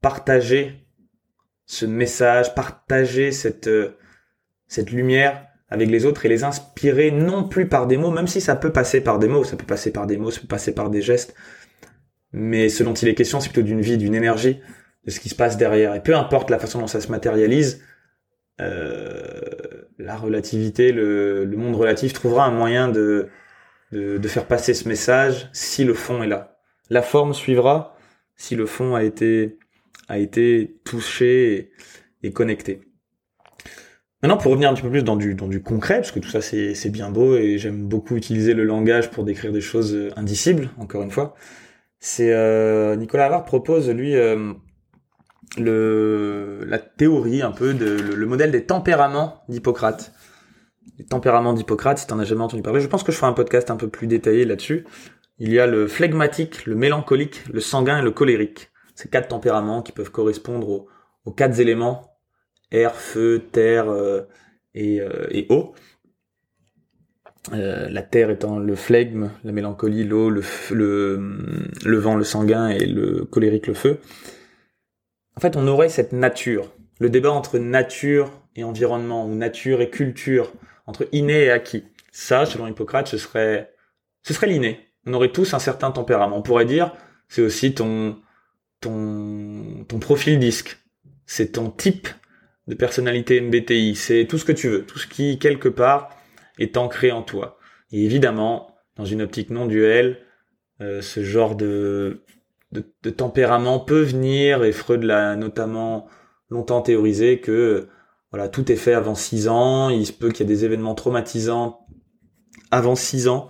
partager 0.00 0.86
ce 1.66 1.84
message, 1.84 2.54
partager 2.54 3.32
cette, 3.32 3.66
euh, 3.66 3.96
cette 4.68 4.90
lumière 4.90 5.44
avec 5.68 5.90
les 5.90 6.06
autres 6.06 6.24
et 6.24 6.28
les 6.30 6.44
inspirer 6.44 7.10
non 7.10 7.46
plus 7.46 7.68
par 7.68 7.86
des 7.86 7.98
mots, 7.98 8.10
même 8.10 8.28
si 8.28 8.40
ça 8.40 8.56
peut 8.56 8.72
passer 8.72 9.02
par 9.02 9.18
des 9.18 9.28
mots, 9.28 9.44
ça 9.44 9.56
peut 9.56 9.66
passer 9.66 9.92
par 9.92 10.06
des 10.06 10.16
mots, 10.16 10.30
ça 10.30 10.40
peut 10.40 10.46
passer 10.46 10.72
par 10.72 10.88
des 10.88 11.02
gestes, 11.02 11.34
mais 12.32 12.70
ce 12.70 12.82
dont 12.84 12.94
il 12.94 13.08
est 13.08 13.14
question, 13.14 13.40
c'est 13.40 13.50
plutôt 13.50 13.66
d'une 13.66 13.82
vie, 13.82 13.98
d'une 13.98 14.14
énergie, 14.14 14.60
de 15.04 15.10
ce 15.10 15.20
qui 15.20 15.28
se 15.28 15.34
passe 15.34 15.58
derrière. 15.58 15.94
Et 15.94 16.02
peu 16.02 16.16
importe 16.16 16.48
la 16.48 16.58
façon 16.58 16.80
dont 16.80 16.86
ça 16.86 17.02
se 17.02 17.10
matérialise, 17.10 17.82
euh, 18.60 19.40
la 19.98 20.16
relativité, 20.16 20.92
le, 20.92 21.46
monde 21.56 21.76
relatif 21.76 22.12
trouvera 22.12 22.44
un 22.46 22.50
moyen 22.50 22.88
de, 22.88 23.28
de, 23.92 24.28
faire 24.28 24.46
passer 24.46 24.74
ce 24.74 24.88
message 24.88 25.48
si 25.52 25.84
le 25.84 25.94
fond 25.94 26.22
est 26.22 26.26
là. 26.26 26.58
La 26.90 27.02
forme 27.02 27.34
suivra 27.34 27.96
si 28.36 28.54
le 28.54 28.66
fond 28.66 28.94
a 28.94 29.02
été, 29.02 29.58
a 30.08 30.18
été 30.18 30.78
touché 30.84 31.72
et, 32.22 32.32
connecté. 32.32 32.80
Maintenant, 34.22 34.36
pour 34.36 34.50
revenir 34.50 34.70
un 34.70 34.74
petit 34.74 34.82
peu 34.82 34.90
plus 34.90 35.04
dans 35.04 35.16
du, 35.16 35.34
dans 35.34 35.48
du 35.48 35.62
concret, 35.62 35.96
parce 35.96 36.10
que 36.10 36.18
tout 36.18 36.28
ça 36.28 36.40
c'est 36.40 36.90
bien 36.90 37.10
beau 37.10 37.36
et 37.36 37.58
j'aime 37.58 37.86
beaucoup 37.86 38.16
utiliser 38.16 38.54
le 38.54 38.64
langage 38.64 39.10
pour 39.10 39.24
décrire 39.24 39.52
des 39.52 39.60
choses 39.60 40.10
indicibles, 40.16 40.70
encore 40.78 41.02
une 41.02 41.10
fois, 41.10 41.34
c'est 42.00 42.32
euh, 42.32 42.96
Nicolas 42.96 43.26
Havard 43.26 43.44
propose 43.44 43.90
lui 43.90 44.14
euh, 44.16 44.52
le, 45.56 46.64
la 46.66 46.78
théorie 46.78 47.42
un 47.42 47.52
peu 47.52 47.74
de 47.74 47.86
le, 47.86 48.26
modèle 48.26 48.50
des 48.50 48.64
tempéraments 48.64 49.42
d'Hippocrate. 49.48 50.12
Les 50.98 51.04
tempéraments 51.04 51.52
d'Hippocrate, 51.52 51.98
si 51.98 52.06
t'en 52.06 52.18
as 52.18 52.24
jamais 52.24 52.42
entendu 52.42 52.62
parler, 52.62 52.80
je 52.80 52.88
pense 52.88 53.02
que 53.02 53.12
je 53.12 53.16
ferai 53.16 53.30
un 53.30 53.34
podcast 53.34 53.70
un 53.70 53.76
peu 53.76 53.88
plus 53.88 54.06
détaillé 54.06 54.44
là-dessus. 54.44 54.84
Il 55.38 55.52
y 55.52 55.60
a 55.60 55.66
le 55.66 55.86
flegmatique, 55.86 56.66
le 56.66 56.74
mélancolique, 56.74 57.44
le 57.52 57.60
sanguin 57.60 58.00
et 58.00 58.02
le 58.02 58.10
colérique. 58.10 58.70
Ces 58.94 59.08
quatre 59.08 59.28
tempéraments 59.28 59.82
qui 59.82 59.92
peuvent 59.92 60.10
correspondre 60.10 60.68
aux, 60.68 60.88
aux 61.24 61.32
quatre 61.32 61.60
éléments 61.60 62.16
air, 62.70 62.94
feu, 62.94 63.42
terre 63.52 63.88
euh, 63.88 64.22
et, 64.74 65.00
euh, 65.00 65.26
et, 65.30 65.46
eau. 65.50 65.74
Euh, 67.52 67.88
la 67.88 68.02
terre 68.02 68.30
étant 68.30 68.58
le 68.58 68.74
flegme, 68.74 69.30
la 69.44 69.52
mélancolie, 69.52 70.04
l'eau, 70.04 70.28
le, 70.28 70.42
le, 70.70 71.38
le 71.84 71.96
vent, 71.96 72.16
le 72.16 72.24
sanguin 72.24 72.68
et 72.68 72.84
le 72.84 73.24
colérique, 73.24 73.68
le 73.68 73.74
feu 73.74 74.00
en 75.38 75.40
fait, 75.40 75.56
on 75.56 75.68
aurait 75.68 75.88
cette 75.88 76.12
nature, 76.12 76.72
le 76.98 77.10
débat 77.10 77.30
entre 77.30 77.60
nature 77.60 78.32
et 78.56 78.64
environnement, 78.64 79.24
ou 79.24 79.36
nature 79.36 79.80
et 79.80 79.88
culture, 79.88 80.52
entre 80.88 81.06
inné 81.12 81.44
et 81.44 81.50
acquis. 81.52 81.84
Ça, 82.10 82.44
selon 82.44 82.66
Hippocrate, 82.66 83.06
ce 83.06 83.18
serait, 83.18 83.72
ce 84.24 84.34
serait 84.34 84.48
l'inné. 84.48 84.80
On 85.06 85.14
aurait 85.14 85.30
tous 85.30 85.54
un 85.54 85.60
certain 85.60 85.92
tempérament. 85.92 86.36
On 86.36 86.42
pourrait 86.42 86.64
dire, 86.64 86.92
c'est 87.28 87.40
aussi 87.40 87.72
ton, 87.72 88.18
ton, 88.80 89.84
ton 89.86 90.00
profil 90.00 90.40
disque. 90.40 90.76
C'est 91.24 91.52
ton 91.52 91.70
type 91.70 92.08
de 92.66 92.74
personnalité 92.74 93.40
MBTI. 93.40 93.94
C'est 93.94 94.26
tout 94.26 94.38
ce 94.38 94.44
que 94.44 94.50
tu 94.50 94.68
veux. 94.68 94.86
Tout 94.86 94.98
ce 94.98 95.06
qui, 95.06 95.38
quelque 95.38 95.68
part, 95.68 96.10
est 96.58 96.76
ancré 96.76 97.12
en 97.12 97.22
toi. 97.22 97.60
Et 97.92 98.04
évidemment, 98.04 98.74
dans 98.96 99.04
une 99.04 99.22
optique 99.22 99.50
non 99.50 99.66
duelle, 99.66 100.18
euh, 100.80 101.00
ce 101.00 101.22
genre 101.22 101.54
de, 101.54 102.24
de, 102.72 103.10
tempérament 103.10 103.80
peut 103.80 104.02
venir, 104.02 104.64
et 104.64 104.72
Freud 104.72 105.02
l'a 105.02 105.36
notamment 105.36 106.06
longtemps 106.50 106.82
théorisé, 106.82 107.40
que 107.40 107.88
voilà 108.30 108.48
tout 108.48 108.70
est 108.70 108.76
fait 108.76 108.94
avant 108.94 109.14
6 109.14 109.48
ans, 109.48 109.88
il 109.88 110.06
se 110.06 110.12
peut 110.12 110.30
qu'il 110.30 110.46
y 110.46 110.52
ait 110.52 110.54
des 110.54 110.64
événements 110.64 110.94
traumatisants 110.94 111.86
avant 112.70 112.94
6 112.94 113.28
ans 113.28 113.48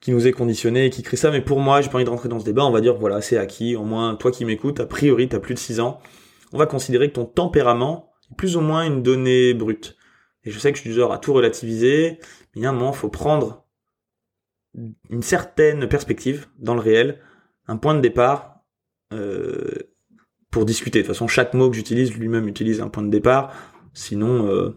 qui 0.00 0.12
nous 0.12 0.26
est 0.26 0.32
conditionné 0.32 0.86
et 0.86 0.90
qui 0.90 1.02
crée 1.02 1.16
ça, 1.16 1.30
mais 1.30 1.40
pour 1.40 1.60
moi, 1.60 1.80
j'ai 1.80 1.88
pas 1.88 1.96
envie 1.96 2.04
de 2.04 2.10
rentrer 2.10 2.28
dans 2.28 2.38
ce 2.38 2.44
débat, 2.44 2.64
on 2.64 2.70
va 2.70 2.80
dire 2.80 2.94
voilà, 2.94 3.20
c'est 3.20 3.38
acquis, 3.38 3.74
au 3.74 3.84
moins 3.84 4.14
toi 4.14 4.30
qui 4.30 4.44
m'écoutes, 4.44 4.80
a 4.80 4.86
priori 4.86 5.28
t'as 5.28 5.40
plus 5.40 5.54
de 5.54 5.58
6 5.58 5.80
ans, 5.80 6.00
on 6.52 6.58
va 6.58 6.66
considérer 6.66 7.08
que 7.08 7.14
ton 7.14 7.24
tempérament 7.24 8.12
est 8.30 8.36
plus 8.36 8.56
ou 8.56 8.60
moins 8.60 8.84
une 8.84 9.02
donnée 9.02 9.54
brute. 9.54 9.96
Et 10.44 10.50
je 10.50 10.58
sais 10.58 10.70
que 10.70 10.78
je 10.78 10.82
suis 10.82 10.90
du 10.90 10.96
genre 10.96 11.12
à 11.12 11.18
tout 11.18 11.32
relativiser, 11.32 12.18
mais 12.54 12.62
il 12.62 12.66
un 12.66 12.72
moment, 12.72 12.92
faut 12.92 13.08
prendre 13.08 13.66
une 15.10 15.22
certaine 15.22 15.88
perspective 15.88 16.46
dans 16.58 16.74
le 16.74 16.80
réel 16.80 17.20
un 17.68 17.76
point 17.76 17.94
de 17.94 18.00
départ 18.00 18.57
pour 20.50 20.64
discuter. 20.64 21.00
De 21.00 21.06
toute 21.06 21.14
façon, 21.14 21.28
chaque 21.28 21.54
mot 21.54 21.70
que 21.70 21.76
j'utilise, 21.76 22.14
lui-même 22.14 22.48
utilise 22.48 22.80
un 22.80 22.88
point 22.88 23.02
de 23.02 23.10
départ. 23.10 23.52
Sinon, 23.94 24.46
euh, 24.48 24.76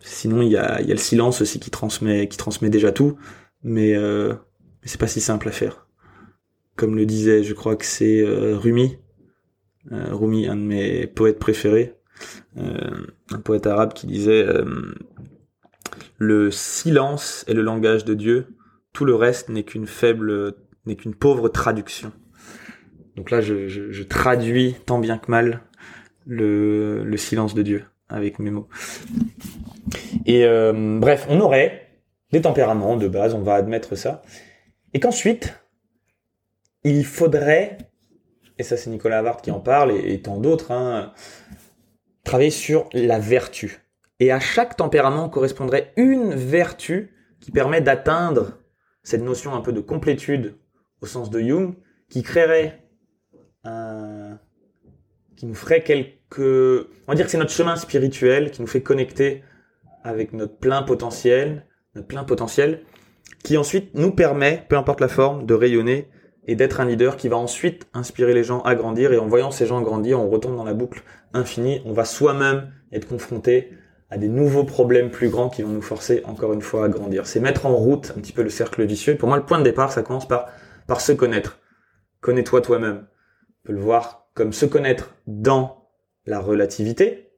sinon 0.00 0.42
il 0.42 0.48
y 0.48 0.56
a, 0.56 0.80
y 0.80 0.90
a 0.90 0.94
le 0.94 1.00
silence 1.00 1.40
aussi 1.40 1.60
qui 1.60 1.70
transmet, 1.70 2.28
qui 2.28 2.36
transmet 2.36 2.70
déjà 2.70 2.92
tout. 2.92 3.16
Mais, 3.62 3.94
euh, 3.94 4.34
mais 4.82 4.88
c'est 4.88 5.00
pas 5.00 5.06
si 5.06 5.20
simple 5.20 5.48
à 5.48 5.52
faire. 5.52 5.86
Comme 6.76 6.96
le 6.96 7.06
disait, 7.06 7.42
je 7.42 7.54
crois 7.54 7.76
que 7.76 7.84
c'est 7.84 8.20
euh, 8.22 8.56
Rumi, 8.56 8.98
euh, 9.92 10.14
Rumi, 10.14 10.46
un 10.46 10.56
de 10.56 10.62
mes 10.62 11.06
poètes 11.06 11.38
préférés, 11.38 11.94
euh, 12.56 13.06
un 13.30 13.40
poète 13.40 13.66
arabe 13.66 13.92
qui 13.92 14.06
disait 14.06 14.46
le 16.18 16.50
silence 16.50 17.44
est 17.48 17.54
le 17.54 17.62
langage 17.62 18.04
de 18.04 18.14
Dieu, 18.14 18.46
tout 18.92 19.04
le 19.04 19.14
reste 19.14 19.48
n'est 19.48 19.64
qu'une 19.64 19.86
faible, 19.86 20.54
n'est 20.84 20.96
qu'une 20.96 21.14
pauvre 21.14 21.48
traduction. 21.48 22.12
Donc 23.20 23.30
là, 23.30 23.42
je, 23.42 24.02
traduis 24.02 24.76
tant 24.86 24.98
bien 24.98 25.18
que 25.18 25.30
mal 25.30 25.60
le, 26.26 27.04
le 27.04 27.16
silence 27.18 27.52
de 27.52 27.60
Dieu 27.60 27.84
avec 28.08 28.38
mes 28.38 28.50
mots. 28.50 28.66
Et 30.24 30.46
euh, 30.46 30.98
bref, 30.98 31.26
on 31.28 31.38
aurait 31.40 32.00
des 32.32 32.40
tempéraments 32.40 32.96
de 32.96 33.08
base, 33.08 33.34
on 33.34 33.42
va 33.42 33.56
admettre 33.56 33.94
ça, 33.94 34.22
et 34.94 35.00
qu'ensuite, 35.00 35.52
il 36.82 37.04
faudrait, 37.04 37.76
et 38.56 38.62
ça 38.62 38.78
c'est 38.78 38.88
Nicolas 38.88 39.18
Havard 39.18 39.42
qui 39.42 39.50
en 39.50 39.60
parle, 39.60 39.92
et, 39.92 40.14
et 40.14 40.22
tant 40.22 40.38
d'autres, 40.38 40.70
hein, 40.70 41.12
travailler 42.24 42.48
sur 42.48 42.88
la 42.94 43.18
vertu. 43.18 43.80
Et 44.18 44.32
à 44.32 44.40
chaque 44.40 44.78
tempérament 44.78 45.28
correspondrait 45.28 45.92
une 45.98 46.34
vertu 46.34 47.14
qui 47.38 47.50
permet 47.50 47.82
d'atteindre 47.82 48.62
cette 49.02 49.22
notion 49.22 49.54
un 49.54 49.60
peu 49.60 49.74
de 49.74 49.80
complétude 49.82 50.56
au 51.02 51.06
sens 51.06 51.28
de 51.28 51.38
Jung, 51.38 51.74
qui 52.08 52.22
créerait 52.22 52.79
un, 53.64 54.38
qui 55.36 55.46
nous 55.46 55.54
ferait 55.54 55.82
quelques, 55.82 56.38
on 56.38 57.08
va 57.08 57.14
dire 57.14 57.24
que 57.24 57.30
c'est 57.30 57.38
notre 57.38 57.52
chemin 57.52 57.76
spirituel 57.76 58.50
qui 58.50 58.60
nous 58.60 58.66
fait 58.66 58.82
connecter 58.82 59.42
avec 60.04 60.32
notre 60.32 60.56
plein 60.56 60.82
potentiel, 60.82 61.66
notre 61.94 62.08
plein 62.08 62.24
potentiel, 62.24 62.82
qui 63.42 63.56
ensuite 63.56 63.94
nous 63.94 64.12
permet, 64.12 64.64
peu 64.68 64.76
importe 64.76 65.00
la 65.00 65.08
forme, 65.08 65.46
de 65.46 65.54
rayonner 65.54 66.08
et 66.46 66.56
d'être 66.56 66.80
un 66.80 66.84
leader 66.84 67.16
qui 67.16 67.28
va 67.28 67.36
ensuite 67.36 67.88
inspirer 67.94 68.34
les 68.34 68.44
gens 68.44 68.60
à 68.62 68.74
grandir. 68.74 69.12
Et 69.12 69.18
en 69.18 69.26
voyant 69.26 69.50
ces 69.50 69.66
gens 69.66 69.80
grandir, 69.82 70.20
on 70.20 70.28
retombe 70.28 70.56
dans 70.56 70.64
la 70.64 70.74
boucle 70.74 71.02
infinie. 71.32 71.80
On 71.84 71.92
va 71.92 72.04
soi-même 72.04 72.72
être 72.92 73.08
confronté 73.08 73.72
à 74.10 74.18
des 74.18 74.28
nouveaux 74.28 74.64
problèmes 74.64 75.10
plus 75.10 75.28
grands 75.28 75.48
qui 75.48 75.62
vont 75.62 75.70
nous 75.70 75.82
forcer 75.82 76.22
encore 76.24 76.52
une 76.52 76.62
fois 76.62 76.84
à 76.84 76.88
grandir. 76.88 77.26
C'est 77.26 77.40
mettre 77.40 77.66
en 77.66 77.76
route 77.76 78.12
un 78.16 78.20
petit 78.20 78.32
peu 78.32 78.42
le 78.42 78.50
cercle 78.50 78.84
vicieux. 78.84 79.16
Pour 79.16 79.28
moi, 79.28 79.36
le 79.36 79.44
point 79.44 79.58
de 79.58 79.64
départ, 79.64 79.92
ça 79.92 80.02
commence 80.02 80.26
par, 80.26 80.48
par 80.86 81.00
se 81.00 81.12
connaître. 81.12 81.60
Connais-toi 82.20 82.60
toi-même. 82.60 83.06
On 83.64 83.68
peut 83.68 83.72
le 83.74 83.80
voir 83.80 84.28
comme 84.34 84.52
se 84.52 84.66
connaître 84.66 85.14
dans 85.26 85.86
la 86.26 86.40
relativité. 86.40 87.30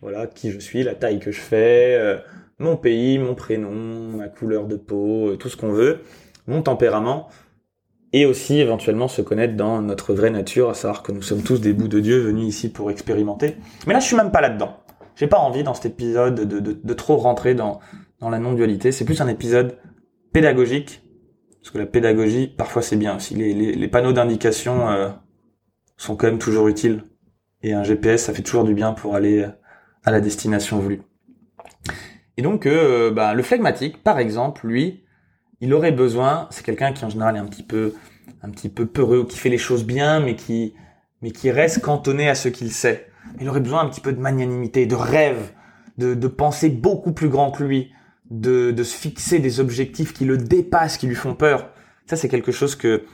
Voilà, 0.00 0.28
qui 0.28 0.52
je 0.52 0.60
suis, 0.60 0.84
la 0.84 0.94
taille 0.94 1.18
que 1.18 1.32
je 1.32 1.40
fais, 1.40 1.96
euh, 1.98 2.18
mon 2.58 2.76
pays, 2.76 3.18
mon 3.18 3.34
prénom, 3.34 4.16
ma 4.16 4.28
couleur 4.28 4.66
de 4.66 4.76
peau, 4.76 5.30
euh, 5.30 5.36
tout 5.36 5.48
ce 5.48 5.56
qu'on 5.56 5.72
veut, 5.72 6.02
mon 6.46 6.62
tempérament, 6.62 7.28
et 8.12 8.24
aussi 8.24 8.60
éventuellement 8.60 9.08
se 9.08 9.22
connaître 9.22 9.56
dans 9.56 9.82
notre 9.82 10.14
vraie 10.14 10.30
nature, 10.30 10.70
à 10.70 10.74
savoir 10.74 11.02
que 11.02 11.10
nous 11.10 11.20
sommes 11.20 11.42
tous 11.42 11.60
des 11.60 11.72
bouts 11.72 11.88
de 11.88 11.98
Dieu 11.98 12.20
venus 12.20 12.46
ici 12.46 12.68
pour 12.70 12.92
expérimenter. 12.92 13.56
Mais 13.88 13.92
là, 13.92 13.98
je 13.98 14.06
suis 14.06 14.16
même 14.16 14.30
pas 14.30 14.40
là-dedans. 14.40 14.76
J'ai 15.16 15.26
pas 15.26 15.38
envie 15.38 15.64
dans 15.64 15.74
cet 15.74 15.86
épisode 15.86 16.36
de, 16.36 16.60
de, 16.60 16.78
de 16.80 16.94
trop 16.94 17.16
rentrer 17.16 17.56
dans, 17.56 17.80
dans 18.20 18.30
la 18.30 18.38
non-dualité. 18.38 18.92
C'est 18.92 19.04
plus 19.04 19.20
un 19.20 19.26
épisode 19.26 19.78
pédagogique, 20.32 21.02
parce 21.60 21.72
que 21.72 21.78
la 21.78 21.86
pédagogie, 21.86 22.46
parfois 22.46 22.82
c'est 22.82 22.94
bien 22.96 23.16
aussi. 23.16 23.34
Les, 23.34 23.52
les, 23.52 23.72
les 23.72 23.88
panneaux 23.88 24.12
d'indication 24.12 24.88
euh, 24.90 25.08
sont 25.98 26.16
quand 26.16 26.28
même 26.28 26.38
toujours 26.38 26.68
utiles. 26.68 27.04
Et 27.62 27.74
un 27.74 27.82
GPS, 27.82 28.24
ça 28.24 28.32
fait 28.32 28.42
toujours 28.42 28.64
du 28.64 28.72
bien 28.72 28.92
pour 28.94 29.14
aller 29.14 29.46
à 30.04 30.10
la 30.10 30.20
destination 30.20 30.78
voulue. 30.78 31.02
Et 32.38 32.42
donc, 32.42 32.66
euh, 32.66 33.10
bah, 33.10 33.34
le 33.34 33.42
flegmatique, 33.42 34.02
par 34.02 34.18
exemple, 34.18 34.66
lui, 34.66 35.04
il 35.60 35.74
aurait 35.74 35.92
besoin, 35.92 36.46
c'est 36.50 36.64
quelqu'un 36.64 36.92
qui 36.92 37.04
en 37.04 37.10
général 37.10 37.36
est 37.36 37.40
un 37.40 37.46
petit 37.46 37.64
peu, 37.64 37.94
un 38.42 38.50
petit 38.50 38.68
peu 38.68 38.86
peureux, 38.86 39.26
qui 39.26 39.38
fait 39.38 39.48
les 39.48 39.58
choses 39.58 39.84
bien, 39.84 40.20
mais 40.20 40.36
qui, 40.36 40.74
mais 41.20 41.32
qui 41.32 41.50
reste 41.50 41.80
cantonné 41.80 42.28
à 42.28 42.36
ce 42.36 42.48
qu'il 42.48 42.70
sait. 42.70 43.08
Il 43.40 43.48
aurait 43.48 43.60
besoin 43.60 43.80
un 43.80 43.88
petit 43.88 44.00
peu 44.00 44.12
de 44.12 44.20
magnanimité, 44.20 44.86
de 44.86 44.94
rêve, 44.94 45.50
de, 45.98 46.14
de 46.14 46.28
penser 46.28 46.68
beaucoup 46.68 47.12
plus 47.12 47.28
grand 47.28 47.50
que 47.50 47.64
lui, 47.64 47.90
de, 48.30 48.70
de 48.70 48.82
se 48.84 48.96
fixer 48.96 49.40
des 49.40 49.58
objectifs 49.58 50.12
qui 50.12 50.24
le 50.24 50.38
dépassent, 50.38 50.96
qui 50.96 51.08
lui 51.08 51.16
font 51.16 51.34
peur. 51.34 51.70
Ça, 52.06 52.14
c'est 52.14 52.28
quelque 52.28 52.52
chose 52.52 52.76
que, 52.76 53.04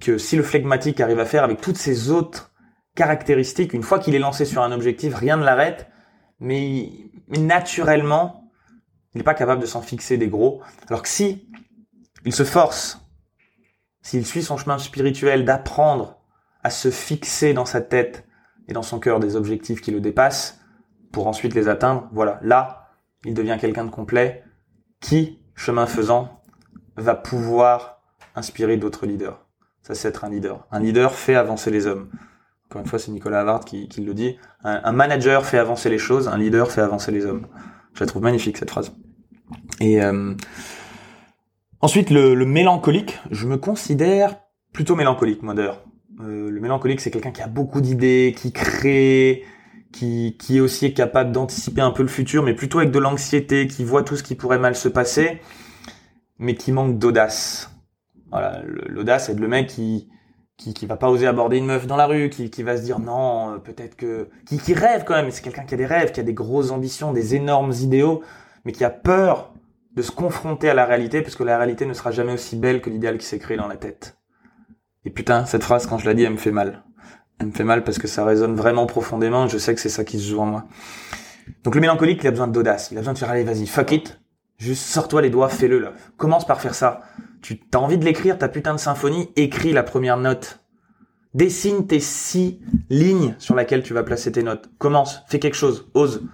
que 0.00 0.18
si 0.18 0.36
le 0.36 0.42
flegmatique 0.42 1.00
arrive 1.00 1.20
à 1.20 1.24
faire 1.24 1.44
avec 1.44 1.60
toutes 1.60 1.78
ces 1.78 2.10
autres 2.10 2.52
caractéristiques, 2.94 3.72
une 3.72 3.82
fois 3.82 3.98
qu'il 3.98 4.14
est 4.14 4.18
lancé 4.18 4.44
sur 4.44 4.62
un 4.62 4.72
objectif, 4.72 5.14
rien 5.14 5.36
ne 5.36 5.44
l'arrête, 5.44 5.88
mais, 6.40 6.90
mais 7.28 7.38
naturellement, 7.38 8.50
il 9.14 9.18
n'est 9.18 9.24
pas 9.24 9.34
capable 9.34 9.60
de 9.60 9.66
s'en 9.66 9.82
fixer 9.82 10.18
des 10.18 10.28
gros. 10.28 10.60
Alors 10.88 11.02
que 11.02 11.08
si 11.08 11.48
il 12.24 12.34
se 12.34 12.44
force, 12.44 13.00
s'il 14.02 14.26
suit 14.26 14.42
son 14.42 14.56
chemin 14.56 14.78
spirituel 14.78 15.44
d'apprendre 15.44 16.18
à 16.62 16.70
se 16.70 16.90
fixer 16.90 17.54
dans 17.54 17.64
sa 17.64 17.80
tête 17.80 18.26
et 18.68 18.72
dans 18.72 18.82
son 18.82 18.98
cœur 18.98 19.20
des 19.20 19.36
objectifs 19.36 19.80
qui 19.80 19.90
le 19.90 20.00
dépassent, 20.00 20.60
pour 21.12 21.28
ensuite 21.28 21.54
les 21.54 21.68
atteindre, 21.68 22.08
voilà, 22.12 22.38
là, 22.42 22.90
il 23.24 23.32
devient 23.32 23.56
quelqu'un 23.60 23.84
de 23.84 23.90
complet 23.90 24.44
qui, 25.00 25.40
chemin 25.54 25.86
faisant, 25.86 26.42
va 26.96 27.14
pouvoir 27.14 28.02
inspirer 28.34 28.76
d'autres 28.76 29.06
leaders. 29.06 29.45
Ça, 29.86 29.94
c'est 29.94 30.08
être 30.08 30.24
un 30.24 30.30
leader. 30.30 30.66
Un 30.72 30.80
leader 30.80 31.14
fait 31.14 31.36
avancer 31.36 31.70
les 31.70 31.86
hommes. 31.86 32.08
Encore 32.68 32.82
une 32.82 32.88
fois, 32.88 32.98
c'est 32.98 33.12
Nicolas 33.12 33.42
Havard 33.42 33.64
qui, 33.64 33.88
le 33.98 34.14
dit. 34.14 34.36
Un, 34.64 34.90
manager 34.90 35.46
fait 35.46 35.58
avancer 35.58 35.88
les 35.88 35.98
choses, 35.98 36.26
un 36.26 36.36
leader 36.36 36.72
fait 36.72 36.80
avancer 36.80 37.12
les 37.12 37.24
hommes. 37.24 37.46
Je 37.94 38.00
la 38.00 38.06
trouve 38.06 38.22
magnifique, 38.22 38.56
cette 38.58 38.70
phrase. 38.70 38.92
Et 39.78 40.02
euh, 40.02 40.34
ensuite, 41.80 42.10
le, 42.10 42.34
mélancolique. 42.44 43.20
Je 43.30 43.46
me 43.46 43.58
considère 43.58 44.34
plutôt 44.72 44.96
mélancolique, 44.96 45.44
moi. 45.44 45.54
Euh, 45.56 46.50
le 46.50 46.60
mélancolique, 46.60 47.00
c'est 47.00 47.12
quelqu'un 47.12 47.30
qui 47.30 47.42
a 47.42 47.46
beaucoup 47.46 47.80
d'idées, 47.80 48.34
qui 48.36 48.50
crée, 48.52 49.44
qui, 49.92 50.36
qui 50.36 50.58
est 50.58 50.94
capable 50.94 51.30
d'anticiper 51.30 51.80
un 51.80 51.92
peu 51.92 52.02
le 52.02 52.08
futur, 52.08 52.42
mais 52.42 52.54
plutôt 52.54 52.78
avec 52.78 52.90
de 52.90 52.98
l'anxiété, 52.98 53.68
qui 53.68 53.84
voit 53.84 54.02
tout 54.02 54.16
ce 54.16 54.24
qui 54.24 54.34
pourrait 54.34 54.58
mal 54.58 54.74
se 54.74 54.88
passer, 54.88 55.40
mais 56.40 56.56
qui 56.56 56.72
manque 56.72 56.98
d'audace. 56.98 57.70
Voilà, 58.38 58.60
l'audace, 58.66 59.28
c'est 59.28 59.38
le 59.38 59.48
mec 59.48 59.66
qui, 59.66 60.10
qui, 60.58 60.84
va 60.84 60.96
pas 60.96 61.08
oser 61.08 61.26
aborder 61.26 61.56
une 61.56 61.64
meuf 61.64 61.86
dans 61.86 61.96
la 61.96 62.04
rue, 62.04 62.28
qui, 62.28 62.50
qui 62.50 62.62
va 62.62 62.76
se 62.76 62.82
dire 62.82 62.98
non, 62.98 63.54
euh, 63.54 63.56
peut-être 63.56 63.96
que, 63.96 64.28
qui, 64.44 64.58
qui 64.58 64.74
rêve 64.74 65.04
quand 65.06 65.14
même. 65.14 65.30
C'est 65.30 65.40
quelqu'un 65.40 65.64
qui 65.64 65.72
a 65.72 65.78
des 65.78 65.86
rêves, 65.86 66.12
qui 66.12 66.20
a 66.20 66.22
des 66.22 66.34
grosses 66.34 66.70
ambitions, 66.70 67.14
des 67.14 67.34
énormes 67.34 67.72
idéaux, 67.72 68.22
mais 68.66 68.72
qui 68.72 68.84
a 68.84 68.90
peur 68.90 69.54
de 69.94 70.02
se 70.02 70.10
confronter 70.10 70.68
à 70.68 70.74
la 70.74 70.84
réalité, 70.84 71.22
parce 71.22 71.34
que 71.34 71.44
la 71.44 71.56
réalité 71.56 71.86
ne 71.86 71.94
sera 71.94 72.10
jamais 72.10 72.34
aussi 72.34 72.56
belle 72.56 72.82
que 72.82 72.90
l'idéal 72.90 73.16
qui 73.16 73.24
s'est 73.24 73.38
créé 73.38 73.56
dans 73.56 73.68
la 73.68 73.76
tête. 73.76 74.18
Et 75.06 75.10
putain, 75.10 75.46
cette 75.46 75.64
phrase, 75.64 75.86
quand 75.86 75.96
je 75.96 76.04
la 76.04 76.12
dis, 76.12 76.24
elle 76.24 76.32
me 76.32 76.36
fait 76.36 76.50
mal. 76.50 76.82
Elle 77.38 77.46
me 77.46 77.52
fait 77.52 77.64
mal 77.64 77.84
parce 77.84 77.98
que 77.98 78.06
ça 78.06 78.22
résonne 78.22 78.54
vraiment 78.54 78.84
profondément, 78.84 79.48
je 79.48 79.56
sais 79.56 79.74
que 79.74 79.80
c'est 79.80 79.88
ça 79.88 80.04
qui 80.04 80.18
se 80.18 80.28
joue 80.28 80.40
en 80.40 80.46
moi. 80.46 80.64
Donc 81.64 81.74
le 81.74 81.80
mélancolique, 81.80 82.22
il 82.22 82.26
a 82.26 82.32
besoin 82.32 82.48
d'audace, 82.48 82.90
il 82.90 82.98
a 82.98 83.00
besoin 83.00 83.14
de 83.14 83.18
faire, 83.18 83.30
allez, 83.30 83.44
vas-y, 83.44 83.66
fuck 83.66 83.92
it, 83.92 84.20
juste 84.58 84.82
sors-toi 84.82 85.22
les 85.22 85.30
doigts, 85.30 85.48
fais-le 85.48 85.78
là. 85.78 85.92
Commence 86.18 86.46
par 86.46 86.60
faire 86.60 86.74
ça. 86.74 87.00
Tu 87.42 87.60
as 87.72 87.78
envie 87.78 87.98
de 87.98 88.04
l'écrire, 88.04 88.38
ta 88.38 88.48
putain 88.48 88.74
de 88.74 88.80
symphonie, 88.80 89.30
écris 89.36 89.72
la 89.72 89.82
première 89.82 90.16
note. 90.16 90.60
Dessine 91.34 91.86
tes 91.86 92.00
six 92.00 92.60
lignes 92.88 93.34
sur 93.38 93.54
laquelle 93.54 93.82
tu 93.82 93.92
vas 93.92 94.02
placer 94.02 94.32
tes 94.32 94.42
notes. 94.42 94.70
Commence, 94.78 95.22
fais 95.28 95.38
quelque 95.38 95.54
chose, 95.54 95.90
ose. 95.94 96.26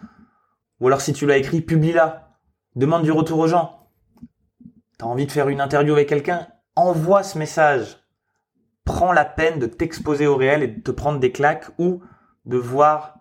Ou 0.81 0.87
alors 0.87 1.01
si 1.01 1.13
tu 1.13 1.27
l'as 1.27 1.39
écrit, 1.39 1.61
publie-la. 1.61 2.39
Demande 2.77 3.03
du 3.03 3.13
retour 3.13 3.39
aux 3.39 3.49
gens. 3.49 3.89
T'as 4.99 5.07
envie 5.07 5.27
de 5.27 5.33
faire 5.33 5.49
une 5.49 5.61
interview 5.61 5.93
avec 5.95 6.09
quelqu'un? 6.09 6.47
Envoie 6.77 7.23
ce 7.23 7.37
message. 7.37 7.99
Prends 8.85 9.13
la 9.13 9.25
peine 9.25 9.59
de 9.59 9.67
t'exposer 9.67 10.27
au 10.27 10.37
réel 10.37 10.63
et 10.63 10.69
de 10.69 10.81
te 10.81 10.91
prendre 10.91 11.19
des 11.19 11.33
claques 11.33 11.71
ou 11.79 12.01
de 12.47 12.57
voir 12.57 13.19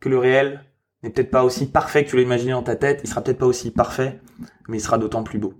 que 0.00 0.08
le 0.08 0.18
réel 0.18 0.64
n'est 1.02 1.10
peut-être 1.10 1.30
pas 1.30 1.44
aussi 1.44 1.66
parfait 1.66 2.04
que 2.04 2.10
tu 2.10 2.16
l'as 2.16 2.22
imaginé 2.22 2.52
dans 2.52 2.62
ta 2.62 2.76
tête. 2.76 3.00
Il 3.02 3.08
sera 3.08 3.22
peut-être 3.22 3.38
pas 3.38 3.46
aussi 3.46 3.70
parfait, 3.70 4.20
mais 4.68 4.78
il 4.78 4.80
sera 4.80 4.98
d'autant 4.98 5.22
plus 5.22 5.38
beau. 5.38 5.54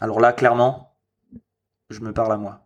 Alors 0.00 0.20
là, 0.20 0.32
clairement, 0.32 0.87
je 1.90 2.00
me 2.00 2.12
parle 2.12 2.32
à 2.32 2.36
moi. 2.36 2.64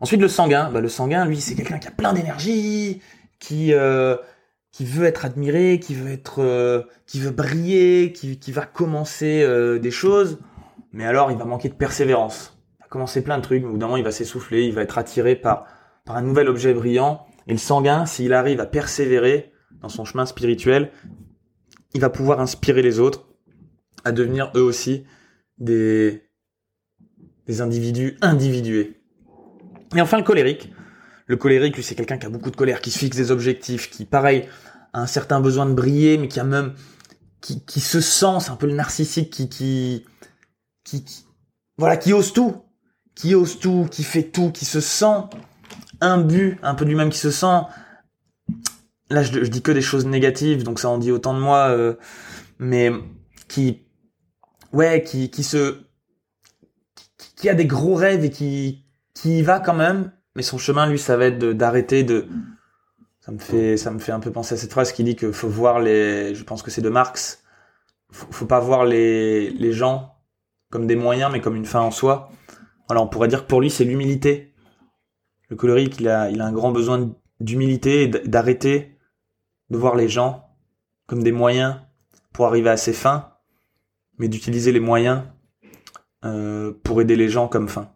Ensuite, 0.00 0.20
le 0.20 0.28
sanguin. 0.28 0.70
Bah, 0.70 0.80
le 0.80 0.88
sanguin, 0.88 1.26
lui, 1.26 1.40
c'est 1.40 1.54
quelqu'un 1.54 1.78
qui 1.78 1.88
a 1.88 1.90
plein 1.90 2.12
d'énergie, 2.12 3.02
qui 3.38 3.72
euh, 3.74 4.16
qui 4.72 4.84
veut 4.84 5.04
être 5.04 5.24
admiré, 5.24 5.80
qui 5.80 5.94
veut 5.94 6.10
être, 6.10 6.42
euh, 6.42 6.82
qui 7.06 7.20
veut 7.20 7.32
briller, 7.32 8.12
qui, 8.12 8.38
qui 8.38 8.52
va 8.52 8.64
commencer 8.66 9.42
euh, 9.42 9.78
des 9.78 9.90
choses, 9.90 10.38
mais 10.92 11.04
alors 11.04 11.30
il 11.32 11.36
va 11.36 11.44
manquer 11.44 11.68
de 11.68 11.74
persévérance. 11.74 12.56
Il 12.78 12.82
va 12.82 12.88
commencer 12.88 13.22
plein 13.22 13.36
de 13.36 13.42
trucs, 13.42 13.62
mais 13.62 13.68
au 13.68 13.76
moment, 13.76 13.96
il 13.96 14.04
va 14.04 14.12
s'essouffler, 14.12 14.64
il 14.64 14.72
va 14.72 14.82
être 14.82 14.98
attiré 14.98 15.36
par 15.36 15.66
par 16.04 16.16
un 16.16 16.22
nouvel 16.22 16.48
objet 16.48 16.72
brillant. 16.72 17.26
Et 17.46 17.52
le 17.52 17.58
sanguin, 17.58 18.06
s'il 18.06 18.32
arrive 18.32 18.60
à 18.60 18.66
persévérer 18.66 19.52
dans 19.80 19.88
son 19.88 20.04
chemin 20.04 20.26
spirituel, 20.26 20.92
il 21.94 22.00
va 22.00 22.10
pouvoir 22.10 22.40
inspirer 22.40 22.82
les 22.82 23.00
autres 23.00 23.28
à 24.04 24.12
devenir 24.12 24.50
eux 24.54 24.62
aussi 24.62 25.04
des 25.58 26.29
des 27.46 27.60
individus 27.60 28.16
individués. 28.20 29.00
Et 29.96 30.00
enfin 30.00 30.18
le 30.18 30.24
colérique. 30.24 30.72
Le 31.26 31.36
colérique, 31.36 31.76
lui, 31.76 31.82
c'est 31.84 31.94
quelqu'un 31.94 32.18
qui 32.18 32.26
a 32.26 32.28
beaucoup 32.28 32.50
de 32.50 32.56
colère, 32.56 32.80
qui 32.80 32.90
se 32.90 32.98
fixe 32.98 33.16
des 33.16 33.30
objectifs, 33.30 33.88
qui, 33.88 34.04
pareil, 34.04 34.48
a 34.92 35.00
un 35.00 35.06
certain 35.06 35.40
besoin 35.40 35.66
de 35.66 35.74
briller, 35.74 36.18
mais 36.18 36.26
qui 36.26 36.40
a 36.40 36.44
même, 36.44 36.74
qui, 37.40 37.64
qui 37.64 37.78
se 37.78 38.00
sent, 38.00 38.40
c'est 38.40 38.50
un 38.50 38.56
peu 38.56 38.66
le 38.66 38.74
narcissique, 38.74 39.30
qui, 39.30 39.48
qui, 39.48 40.04
qui, 40.82 41.04
voilà, 41.78 41.96
qui 41.96 42.12
ose 42.12 42.32
tout, 42.32 42.56
qui 43.14 43.36
ose 43.36 43.60
tout, 43.60 43.86
qui 43.90 44.02
fait 44.02 44.24
tout, 44.24 44.50
qui 44.50 44.64
se 44.64 44.80
sent 44.80 45.22
imbu, 46.00 46.58
un 46.62 46.74
peu 46.74 46.84
lui-même, 46.84 47.10
qui 47.10 47.18
se 47.18 47.30
sent, 47.30 47.60
là, 49.08 49.22
je, 49.22 49.44
je, 49.44 49.50
dis 49.50 49.62
que 49.62 49.70
des 49.70 49.82
choses 49.82 50.06
négatives, 50.06 50.64
donc 50.64 50.80
ça 50.80 50.88
en 50.88 50.98
dit 50.98 51.12
autant 51.12 51.34
de 51.34 51.40
moi, 51.40 51.68
euh, 51.68 51.94
mais 52.58 52.90
qui, 53.46 53.82
ouais, 54.72 55.04
qui, 55.04 55.30
qui 55.30 55.44
se, 55.44 55.78
qui 57.40 57.48
a 57.48 57.54
des 57.54 57.64
gros 57.64 57.94
rêves 57.94 58.22
et 58.22 58.30
qui, 58.30 58.84
qui 59.14 59.38
y 59.38 59.42
va 59.42 59.60
quand 59.60 59.74
même, 59.74 60.12
mais 60.36 60.42
son 60.42 60.58
chemin, 60.58 60.86
lui, 60.86 60.98
ça 60.98 61.16
va 61.16 61.24
être 61.24 61.38
d'arrêter 61.38 62.04
de, 62.04 62.28
ça 63.20 63.32
me 63.32 63.38
fait, 63.38 63.78
ça 63.78 63.90
me 63.90 63.98
fait 63.98 64.12
un 64.12 64.20
peu 64.20 64.30
penser 64.30 64.54
à 64.54 64.58
cette 64.58 64.72
phrase 64.72 64.92
qui 64.92 65.04
dit 65.04 65.16
que 65.16 65.32
faut 65.32 65.48
voir 65.48 65.80
les, 65.80 66.34
je 66.34 66.44
pense 66.44 66.62
que 66.62 66.70
c'est 66.70 66.82
de 66.82 66.90
Marx, 66.90 67.42
faut, 68.12 68.26
faut 68.30 68.44
pas 68.44 68.60
voir 68.60 68.84
les, 68.84 69.48
les 69.50 69.72
gens 69.72 70.16
comme 70.70 70.86
des 70.86 70.96
moyens, 70.96 71.32
mais 71.32 71.40
comme 71.40 71.56
une 71.56 71.64
fin 71.64 71.80
en 71.80 71.90
soi. 71.90 72.30
Voilà, 72.88 73.00
on 73.00 73.08
pourrait 73.08 73.28
dire 73.28 73.44
que 73.44 73.48
pour 73.48 73.62
lui, 73.62 73.70
c'est 73.70 73.84
l'humilité. 73.84 74.52
Le 75.48 75.56
colérique, 75.56 75.98
il 75.98 76.08
a, 76.08 76.30
il 76.30 76.42
a 76.42 76.44
un 76.44 76.52
grand 76.52 76.72
besoin 76.72 77.10
d'humilité 77.40 78.02
et 78.02 78.08
d'arrêter 78.08 78.98
de 79.70 79.78
voir 79.78 79.96
les 79.96 80.08
gens 80.08 80.44
comme 81.06 81.22
des 81.22 81.32
moyens 81.32 81.76
pour 82.34 82.46
arriver 82.46 82.68
à 82.68 82.76
ses 82.76 82.92
fins, 82.92 83.32
mais 84.18 84.28
d'utiliser 84.28 84.72
les 84.72 84.80
moyens 84.80 85.22
euh, 86.24 86.72
pour 86.84 87.00
aider 87.00 87.16
les 87.16 87.28
gens 87.28 87.48
comme 87.48 87.68
fin. 87.68 87.90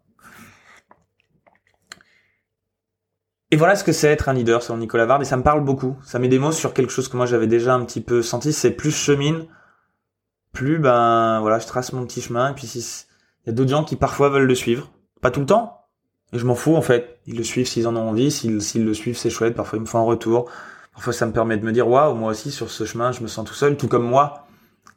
Et 3.50 3.57
voilà 3.57 3.76
ce 3.76 3.85
que 3.85 3.93
c'est 3.93 4.09
être 4.09 4.28
un 4.28 4.33
leader 4.33 4.62
sur 4.62 4.76
Nicolas 4.76 5.07
Vard, 5.07 5.23
et 5.23 5.25
ça 5.25 5.37
me 5.37 5.43
parle 5.43 5.64
beaucoup. 5.64 5.97
Ça 6.02 6.19
met 6.19 6.28
des 6.28 6.38
mots 6.38 6.52
sur 6.52 6.75
quelque 6.75 6.90
chose 6.90 7.09
que 7.09 7.16
moi 7.16 7.26
j'avais 7.26 7.47
déjà 7.47 7.75
un 7.75 7.85
petit 7.85 8.00
peu 8.00 8.23
senti, 8.23 8.52
c'est 8.52 8.73
plus 8.73 8.90
je 8.90 8.97
chemine, 8.97 9.47
plus 10.52 10.78
ben 10.78 11.40
voilà, 11.40 11.59
je 11.59 11.66
trace 11.66 11.93
mon 11.93 12.04
petit 12.04 12.21
chemin, 12.21 12.50
et 12.50 12.54
puis 12.54 12.66
il 12.66 13.47
y 13.47 13.50
a 13.50 13.52
d'autres 13.52 13.71
gens 13.71 13.85
qui 13.85 13.97
parfois 13.97 14.28
veulent 14.28 14.47
le 14.47 14.54
suivre. 14.54 14.90
Pas 15.21 15.31
tout 15.31 15.40
le 15.40 15.47
temps, 15.47 15.87
et 16.33 16.38
je 16.38 16.45
m'en 16.45 16.54
fous 16.54 16.75
en 16.75 16.83
fait. 16.83 17.21
Ils 17.26 17.37
le 17.37 17.45
suivent 17.45 17.69
s'ils 17.69 17.87
en 17.87 17.97
ont 17.97 18.09
envie, 18.09 18.31
s'ils 18.31 18.85
le 18.85 18.95
suivent 18.95 19.16
c'est 19.16 19.31
chouette, 19.31 19.54
parfois 19.54 19.78
ils 19.78 19.83
me 19.83 19.87
font 19.87 19.99
un 19.99 20.04
retour. 20.04 20.50
Parfois, 20.95 21.12
ça 21.12 21.26
me 21.26 21.33
permet 21.33 21.57
de 21.57 21.64
me 21.64 21.73
dire, 21.73 21.88
waouh, 21.88 22.14
moi 22.14 22.31
aussi, 22.31 22.52
sur 22.52 22.71
ce 22.71 22.85
chemin, 22.85 23.11
je 23.11 23.21
me 23.21 23.26
sens 23.26 23.47
tout 23.47 23.54
seul, 23.54 23.76
tout 23.76 23.88
comme 23.88 24.07
moi. 24.07 24.47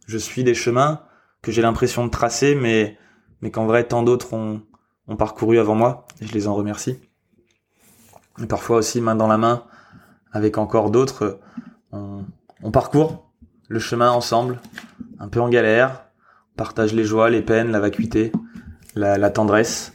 Je 0.06 0.18
suis 0.18 0.44
des 0.44 0.54
chemins 0.54 1.02
que 1.42 1.52
j'ai 1.52 1.64
l'impression 1.64 2.06
de 2.06 2.12
tracer, 2.12 2.54
mais, 2.54 2.98
mais 3.42 3.52
qu'en 3.52 3.66
vrai, 3.66 3.84
tant 3.84 4.04
d'autres 4.04 4.34
ont, 4.34 4.62
parcouru 5.18 5.60
avant 5.60 5.76
moi, 5.76 6.06
et 6.20 6.26
je 6.26 6.34
les 6.34 6.48
en 6.48 6.56
remercie. 6.56 7.00
Et 8.42 8.46
parfois 8.46 8.78
aussi, 8.78 9.02
main 9.02 9.16
dans 9.16 9.28
la 9.28 9.38
main, 9.38 9.64
avec 10.32 10.58
encore 10.58 10.92
d'autres, 10.92 11.40
on, 11.92 12.26
parcourt 12.72 13.32
le 13.70 13.80
chemin 13.80 14.12
ensemble, 14.12 14.60
un 15.20 15.30
peu 15.30 15.40
en 15.42 15.50
galère, 15.50 16.06
on 16.54 16.58
partage 16.58 16.94
les 16.94 17.04
joies, 17.04 17.30
les 17.30 17.42
peines, 17.42 17.72
la 17.72 17.80
vacuité, 17.80 18.32
la, 18.96 19.30
tendresse, 19.30 19.94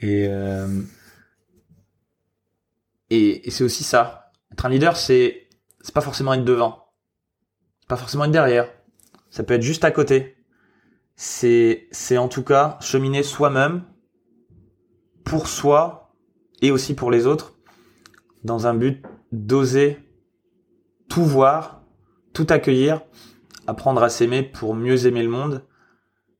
et, 0.00 0.26
euh, 0.28 0.82
et, 3.08 3.46
et 3.48 3.50
c'est 3.50 3.64
aussi 3.64 3.84
ça, 3.84 4.30
être 4.52 4.66
un 4.66 4.68
leader, 4.68 4.96
c'est 4.96 5.48
c'est 5.82 5.94
pas 5.94 6.00
forcément 6.00 6.34
être 6.34 6.44
devant, 6.44 6.92
pas 7.88 7.96
forcément 7.96 8.24
être 8.24 8.30
derrière. 8.30 8.68
Ça 9.30 9.42
peut 9.42 9.54
être 9.54 9.62
juste 9.62 9.84
à 9.84 9.90
côté. 9.90 10.36
C'est 11.22 11.86
c'est 11.90 12.16
en 12.16 12.28
tout 12.28 12.42
cas 12.42 12.78
cheminer 12.80 13.22
soi-même 13.22 13.82
pour 15.22 15.48
soi 15.48 16.14
et 16.62 16.70
aussi 16.70 16.94
pour 16.94 17.10
les 17.10 17.26
autres 17.26 17.52
dans 18.42 18.66
un 18.66 18.72
but 18.72 19.04
d'oser 19.30 19.98
tout 21.10 21.22
voir, 21.22 21.82
tout 22.32 22.46
accueillir, 22.48 23.02
apprendre 23.66 24.02
à 24.02 24.08
s'aimer 24.08 24.42
pour 24.42 24.74
mieux 24.74 25.06
aimer 25.06 25.22
le 25.22 25.28
monde, 25.28 25.62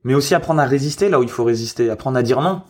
mais 0.02 0.14
aussi 0.14 0.34
apprendre 0.34 0.62
à 0.62 0.64
résister 0.64 1.10
là 1.10 1.20
où 1.20 1.22
il 1.22 1.28
faut 1.28 1.44
résister, 1.44 1.90
apprendre 1.90 2.16
à 2.16 2.22
dire 2.22 2.40
non, 2.40 2.62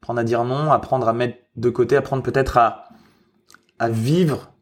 apprendre 0.00 0.20
à 0.20 0.24
dire 0.24 0.44
non, 0.44 0.72
apprendre 0.72 1.06
à 1.06 1.12
mettre 1.12 1.36
de 1.56 1.68
côté, 1.68 1.96
apprendre 1.96 2.22
peut-être 2.22 2.56
à 2.56 2.88
à 3.78 3.90
vivre 3.90 4.54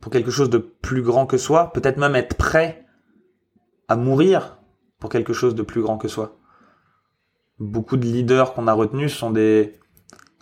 pour 0.00 0.12
quelque 0.12 0.30
chose 0.30 0.50
de 0.50 0.58
plus 0.58 1.02
grand 1.02 1.26
que 1.26 1.36
soi, 1.36 1.72
peut-être 1.72 1.98
même 1.98 2.14
être 2.14 2.36
prêt 2.36 2.86
à 3.88 3.96
mourir 3.96 4.58
pour 5.00 5.10
quelque 5.10 5.32
chose 5.32 5.56
de 5.56 5.64
plus 5.64 5.82
grand 5.82 5.98
que 5.98 6.06
soi. 6.06 6.38
Beaucoup 7.58 7.96
de 7.96 8.04
leaders 8.04 8.52
qu'on 8.54 8.66
a 8.66 8.72
retenus 8.72 9.14
sont 9.14 9.30
des 9.30 9.78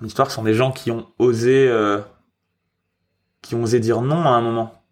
l'histoire 0.01 0.31
sont 0.31 0.43
des 0.43 0.55
gens 0.55 0.73
qui 0.73 0.91
ont 0.91 1.07
osé 1.19 1.69
euh, 1.69 2.01
qui 3.41 3.55
ont 3.55 3.63
osé 3.63 3.81
dire 3.81 4.03
non 4.03 4.23
à 4.23 4.31
un 4.31 4.41
moment, 4.41 4.83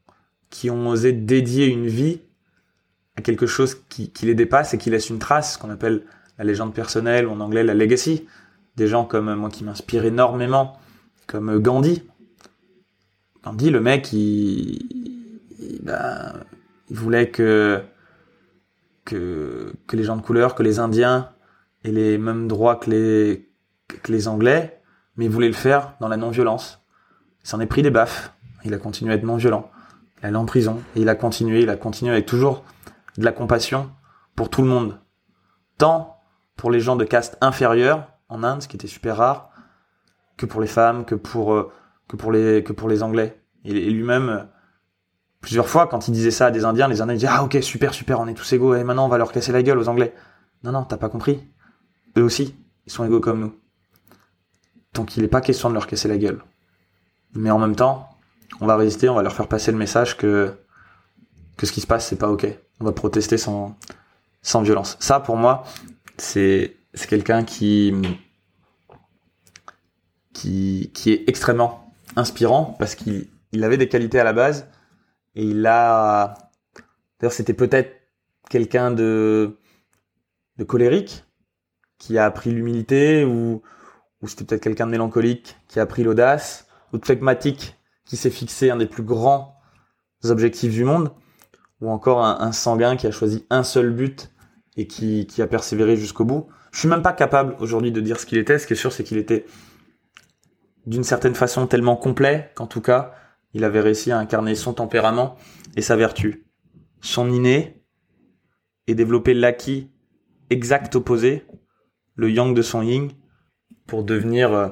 qui 0.50 0.70
ont 0.70 0.88
osé 0.88 1.12
dédier 1.12 1.66
une 1.66 1.86
vie 1.86 2.20
à 3.16 3.22
quelque 3.22 3.46
chose 3.46 3.76
qui, 3.88 4.12
les 4.22 4.34
dépasse 4.34 4.74
et 4.74 4.78
qui 4.78 4.90
laisse 4.90 5.10
une 5.10 5.18
trace, 5.18 5.54
ce 5.54 5.58
qu'on 5.58 5.70
appelle 5.70 6.04
la 6.38 6.44
légende 6.44 6.74
personnelle 6.74 7.26
ou 7.26 7.32
en 7.32 7.40
anglais 7.40 7.64
la 7.64 7.74
legacy. 7.74 8.26
Des 8.76 8.86
gens 8.86 9.04
comme 9.04 9.34
moi 9.34 9.50
qui 9.50 9.64
m'inspirent 9.64 10.04
énormément, 10.04 10.78
comme 11.26 11.58
Gandhi, 11.58 12.02
Gandhi, 13.44 13.70
le 13.70 13.80
mec, 13.80 14.12
il, 14.12 15.80
ben, 15.82 16.32
voulait 16.88 17.30
que, 17.30 17.82
que 19.04 19.72
les 19.92 20.04
gens 20.04 20.16
de 20.16 20.22
couleur, 20.22 20.54
que 20.54 20.62
les 20.62 20.78
Indiens 20.78 21.30
aient 21.84 21.92
les 21.92 22.18
mêmes 22.18 22.48
droits 22.48 22.76
que 22.76 22.90
les, 22.90 23.50
que 23.88 24.12
les 24.12 24.28
Anglais, 24.28 24.80
mais 25.16 25.26
il 25.26 25.30
voulait 25.30 25.48
le 25.48 25.54
faire 25.54 25.94
dans 26.00 26.08
la 26.08 26.16
non-violence. 26.16 26.84
Il 27.42 27.48
s'en 27.48 27.60
est 27.60 27.66
pris 27.66 27.82
des 27.82 27.90
baffes. 27.90 28.34
Il 28.64 28.74
a 28.74 28.78
continué 28.78 29.12
à 29.12 29.16
être 29.16 29.24
non-violent. 29.24 29.70
Il 30.22 30.26
allé 30.26 30.36
en 30.36 30.44
prison. 30.44 30.80
Et 30.96 31.00
il 31.00 31.08
a 31.08 31.14
continué, 31.14 31.62
il 31.62 31.70
a 31.70 31.76
continué 31.76 32.12
avec 32.12 32.26
toujours 32.26 32.64
de 33.16 33.24
la 33.24 33.32
compassion 33.32 33.90
pour 34.36 34.50
tout 34.50 34.62
le 34.62 34.68
monde. 34.68 34.98
Tant 35.78 36.16
pour 36.56 36.70
les 36.70 36.80
gens 36.80 36.96
de 36.96 37.04
caste 37.04 37.38
inférieure 37.40 38.08
en 38.28 38.44
Inde, 38.44 38.62
ce 38.62 38.68
qui 38.68 38.76
était 38.76 38.86
super 38.86 39.16
rare, 39.16 39.50
que 40.36 40.46
pour 40.46 40.60
les 40.60 40.66
femmes, 40.66 41.04
que 41.04 41.14
pour 41.14 41.54
euh, 41.54 41.72
que 42.08 42.16
pour 42.16 42.32
les 42.32 42.62
que 42.62 42.72
pour 42.72 42.88
les 42.88 43.02
Anglais. 43.02 43.40
Et, 43.64 43.90
lui-même, 43.90 44.28
euh, 44.28 44.42
plusieurs 45.40 45.68
fois, 45.68 45.86
quand 45.86 46.08
il 46.08 46.12
disait 46.12 46.30
ça 46.30 46.46
à 46.46 46.50
des 46.50 46.64
Indiens, 46.64 46.88
les 46.88 47.00
Indiens 47.00 47.14
disaient 47.14 47.28
ah 47.30 47.44
ok 47.44 47.58
super 47.62 47.94
super, 47.94 48.20
on 48.20 48.26
est 48.26 48.34
tous 48.34 48.52
égaux 48.52 48.74
et 48.74 48.84
maintenant 48.84 49.06
on 49.06 49.08
va 49.08 49.18
leur 49.18 49.32
casser 49.32 49.52
la 49.52 49.62
gueule 49.62 49.78
aux 49.78 49.88
Anglais. 49.88 50.14
Non 50.64 50.72
non, 50.72 50.84
t'as 50.84 50.96
pas 50.98 51.08
compris. 51.08 51.50
Eux 52.16 52.22
aussi, 52.22 52.54
ils 52.86 52.92
sont 52.92 53.04
égaux 53.04 53.20
comme 53.20 53.40
nous. 53.40 53.54
Donc 54.94 55.16
il 55.16 55.22
n'est 55.22 55.28
pas 55.28 55.40
question 55.40 55.68
de 55.68 55.74
leur 55.74 55.86
casser 55.86 56.08
la 56.08 56.18
gueule. 56.18 56.42
Mais 57.34 57.50
en 57.50 57.58
même 57.58 57.76
temps, 57.76 58.08
on 58.60 58.66
va 58.66 58.76
résister, 58.76 59.08
on 59.08 59.14
va 59.14 59.22
leur 59.22 59.34
faire 59.34 59.48
passer 59.48 59.70
le 59.72 59.78
message 59.78 60.16
que 60.16 60.52
que 61.56 61.66
ce 61.66 61.72
qui 61.72 61.80
se 61.80 61.86
passe 61.86 62.08
c'est 62.08 62.16
pas 62.16 62.28
ok. 62.28 62.46
On 62.80 62.84
va 62.84 62.92
protester 62.92 63.38
sans 63.38 63.76
sans 64.42 64.62
violence. 64.62 64.96
Ça 65.00 65.20
pour 65.20 65.36
moi, 65.36 65.64
c'est 66.16 66.76
c'est 66.94 67.08
quelqu'un 67.08 67.44
qui 67.44 67.94
qui 70.32 70.90
qui 70.94 71.12
est 71.12 71.24
extrêmement 71.28 71.94
inspirant 72.16 72.76
parce 72.78 72.94
qu'il 72.94 73.28
il 73.52 73.64
avait 73.64 73.76
des 73.76 73.88
qualités 73.88 74.18
à 74.18 74.24
la 74.24 74.32
base 74.32 74.68
et 75.36 75.44
il 75.44 75.64
a 75.66 76.34
d'ailleurs 77.20 77.32
c'était 77.32 77.54
peut-être 77.54 77.94
quelqu'un 78.48 78.90
de 78.90 79.58
de 80.58 80.64
colérique 80.64 81.24
qui 82.00 82.18
a 82.18 82.24
appris 82.24 82.50
l'humilité 82.50 83.24
ou 83.24 83.62
ou 84.22 84.28
c'était 84.28 84.44
peut-être 84.44 84.62
quelqu'un 84.62 84.86
de 84.86 84.90
mélancolique 84.90 85.56
qui 85.68 85.78
a 85.78 85.82
appris 85.82 86.02
l'audace 86.02 86.66
ou 86.92 86.98
de 86.98 87.04
phlegmatique 87.04 87.76
qui 88.04 88.16
s'est 88.16 88.30
fixé 88.30 88.70
un 88.70 88.76
des 88.76 88.86
plus 88.86 89.02
grands 89.02 89.56
objectifs 90.24 90.72
du 90.72 90.84
monde 90.84 91.12
ou 91.80 91.90
encore 91.90 92.24
un, 92.24 92.40
un, 92.40 92.52
sanguin 92.52 92.96
qui 92.96 93.06
a 93.06 93.10
choisi 93.10 93.46
un 93.48 93.62
seul 93.62 93.90
but 93.90 94.30
et 94.76 94.86
qui, 94.86 95.26
qui 95.26 95.40
a 95.40 95.46
persévéré 95.46 95.96
jusqu'au 95.96 96.24
bout. 96.24 96.48
Je 96.72 96.80
suis 96.80 96.88
même 96.88 97.02
pas 97.02 97.12
capable 97.12 97.56
aujourd'hui 97.60 97.92
de 97.92 98.00
dire 98.00 98.20
ce 98.20 98.26
qu'il 98.26 98.38
était. 98.38 98.58
Ce 98.58 98.66
qui 98.66 98.74
est 98.74 98.76
sûr, 98.76 98.92
c'est 98.92 99.04
qu'il 99.04 99.16
était 99.16 99.46
d'une 100.86 101.04
certaine 101.04 101.34
façon 101.34 101.66
tellement 101.66 101.96
complet 101.96 102.50
qu'en 102.54 102.66
tout 102.66 102.80
cas, 102.80 103.14
il 103.54 103.64
avait 103.64 103.80
réussi 103.80 104.12
à 104.12 104.18
incarner 104.18 104.54
son 104.54 104.74
tempérament 104.74 105.36
et 105.76 105.82
sa 105.82 105.96
vertu, 105.96 106.46
son 107.00 107.30
inné, 107.30 107.82
et 108.86 108.94
développer 108.94 109.34
l'acquis 109.34 109.90
exact 110.50 110.96
opposé, 110.96 111.44
le 112.16 112.30
yang 112.30 112.54
de 112.54 112.62
son 112.62 112.82
yin, 112.82 113.08
pour 113.86 114.04
devenir 114.04 114.52
euh, 114.52 114.68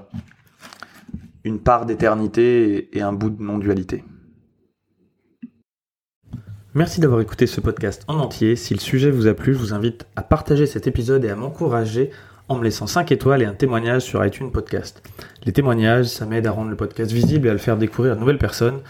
une 1.45 1.61
part 1.61 1.87
d'éternité 1.87 2.97
et 2.97 3.03
un 3.03 3.13
bout 3.13 3.31
de 3.31 3.43
non-dualité. 3.43 4.05
Merci 6.75 7.01
d'avoir 7.01 7.21
écouté 7.21 7.47
ce 7.47 7.61
podcast 7.61 8.05
en 8.07 8.19
entier. 8.19 8.55
Si 8.55 8.75
le 8.75 8.81
sujet 8.81 9.11
vous 9.11 9.27
a 9.27 9.35
plu, 9.35 9.55
je 9.55 9.59
vous 9.59 9.75
invite 9.75 10.07
à 10.15 10.23
partager 10.23 10.67
cet 10.67 10.87
épisode 10.87 11.25
et 11.25 11.31
à 11.31 11.35
m'encourager 11.35 12.11
en 12.49 12.57
me 12.57 12.65
laissant 12.65 12.87
5 12.87 13.11
étoiles 13.11 13.43
et 13.43 13.47
un 13.47 13.55
témoignage 13.55 14.03
sur 14.03 14.25
iTunes 14.25 14.51
Podcast. 14.51 15.03
Les 15.45 15.53
témoignages, 15.53 16.07
ça 16.07 16.27
m'aide 16.27 16.47
à 16.47 16.51
rendre 16.51 16.71
le 16.71 16.77
podcast 16.77 17.11
visible 17.11 17.47
et 17.47 17.51
à 17.51 17.53
le 17.53 17.59
faire 17.59 17.77
découvrir 17.77 18.13
à 18.13 18.15
de 18.15 18.21
nouvelles 18.21 18.39
personnes. 18.39 18.81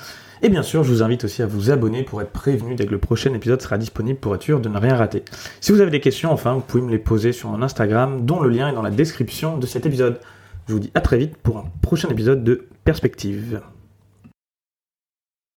Et 0.42 0.48
bien 0.48 0.62
sûr, 0.62 0.84
je 0.84 0.90
vous 0.90 1.02
invite 1.02 1.24
aussi 1.24 1.42
à 1.42 1.46
vous 1.46 1.70
abonner 1.70 2.02
pour 2.02 2.22
être 2.22 2.30
prévenu 2.30 2.74
dès 2.74 2.86
que 2.86 2.92
le 2.92 2.98
prochain 2.98 3.34
épisode 3.34 3.60
sera 3.60 3.78
disponible 3.78 4.18
pour 4.18 4.34
être 4.34 4.42
sûr 4.42 4.60
de 4.60 4.68
ne 4.68 4.78
rien 4.78 4.94
rater. 4.94 5.24
Si 5.60 5.72
vous 5.72 5.80
avez 5.80 5.90
des 5.90 6.00
questions, 6.00 6.32
enfin, 6.32 6.54
vous 6.54 6.60
pouvez 6.60 6.82
me 6.82 6.90
les 6.90 6.98
poser 6.98 7.32
sur 7.32 7.48
mon 7.48 7.62
Instagram, 7.62 8.24
dont 8.24 8.40
le 8.40 8.48
lien 8.48 8.68
est 8.68 8.74
dans 8.74 8.82
la 8.82 8.90
description 8.90 9.58
de 9.58 9.66
cet 9.66 9.86
épisode. 9.86 10.20
Je 10.68 10.74
vous 10.74 10.80
dis 10.80 10.90
à 10.94 11.00
très 11.00 11.18
vite 11.18 11.36
pour 11.36 11.58
un 11.58 11.64
prochain 11.82 12.08
épisode 12.08 12.44
de 12.44 12.68
Perspective. 12.84 13.60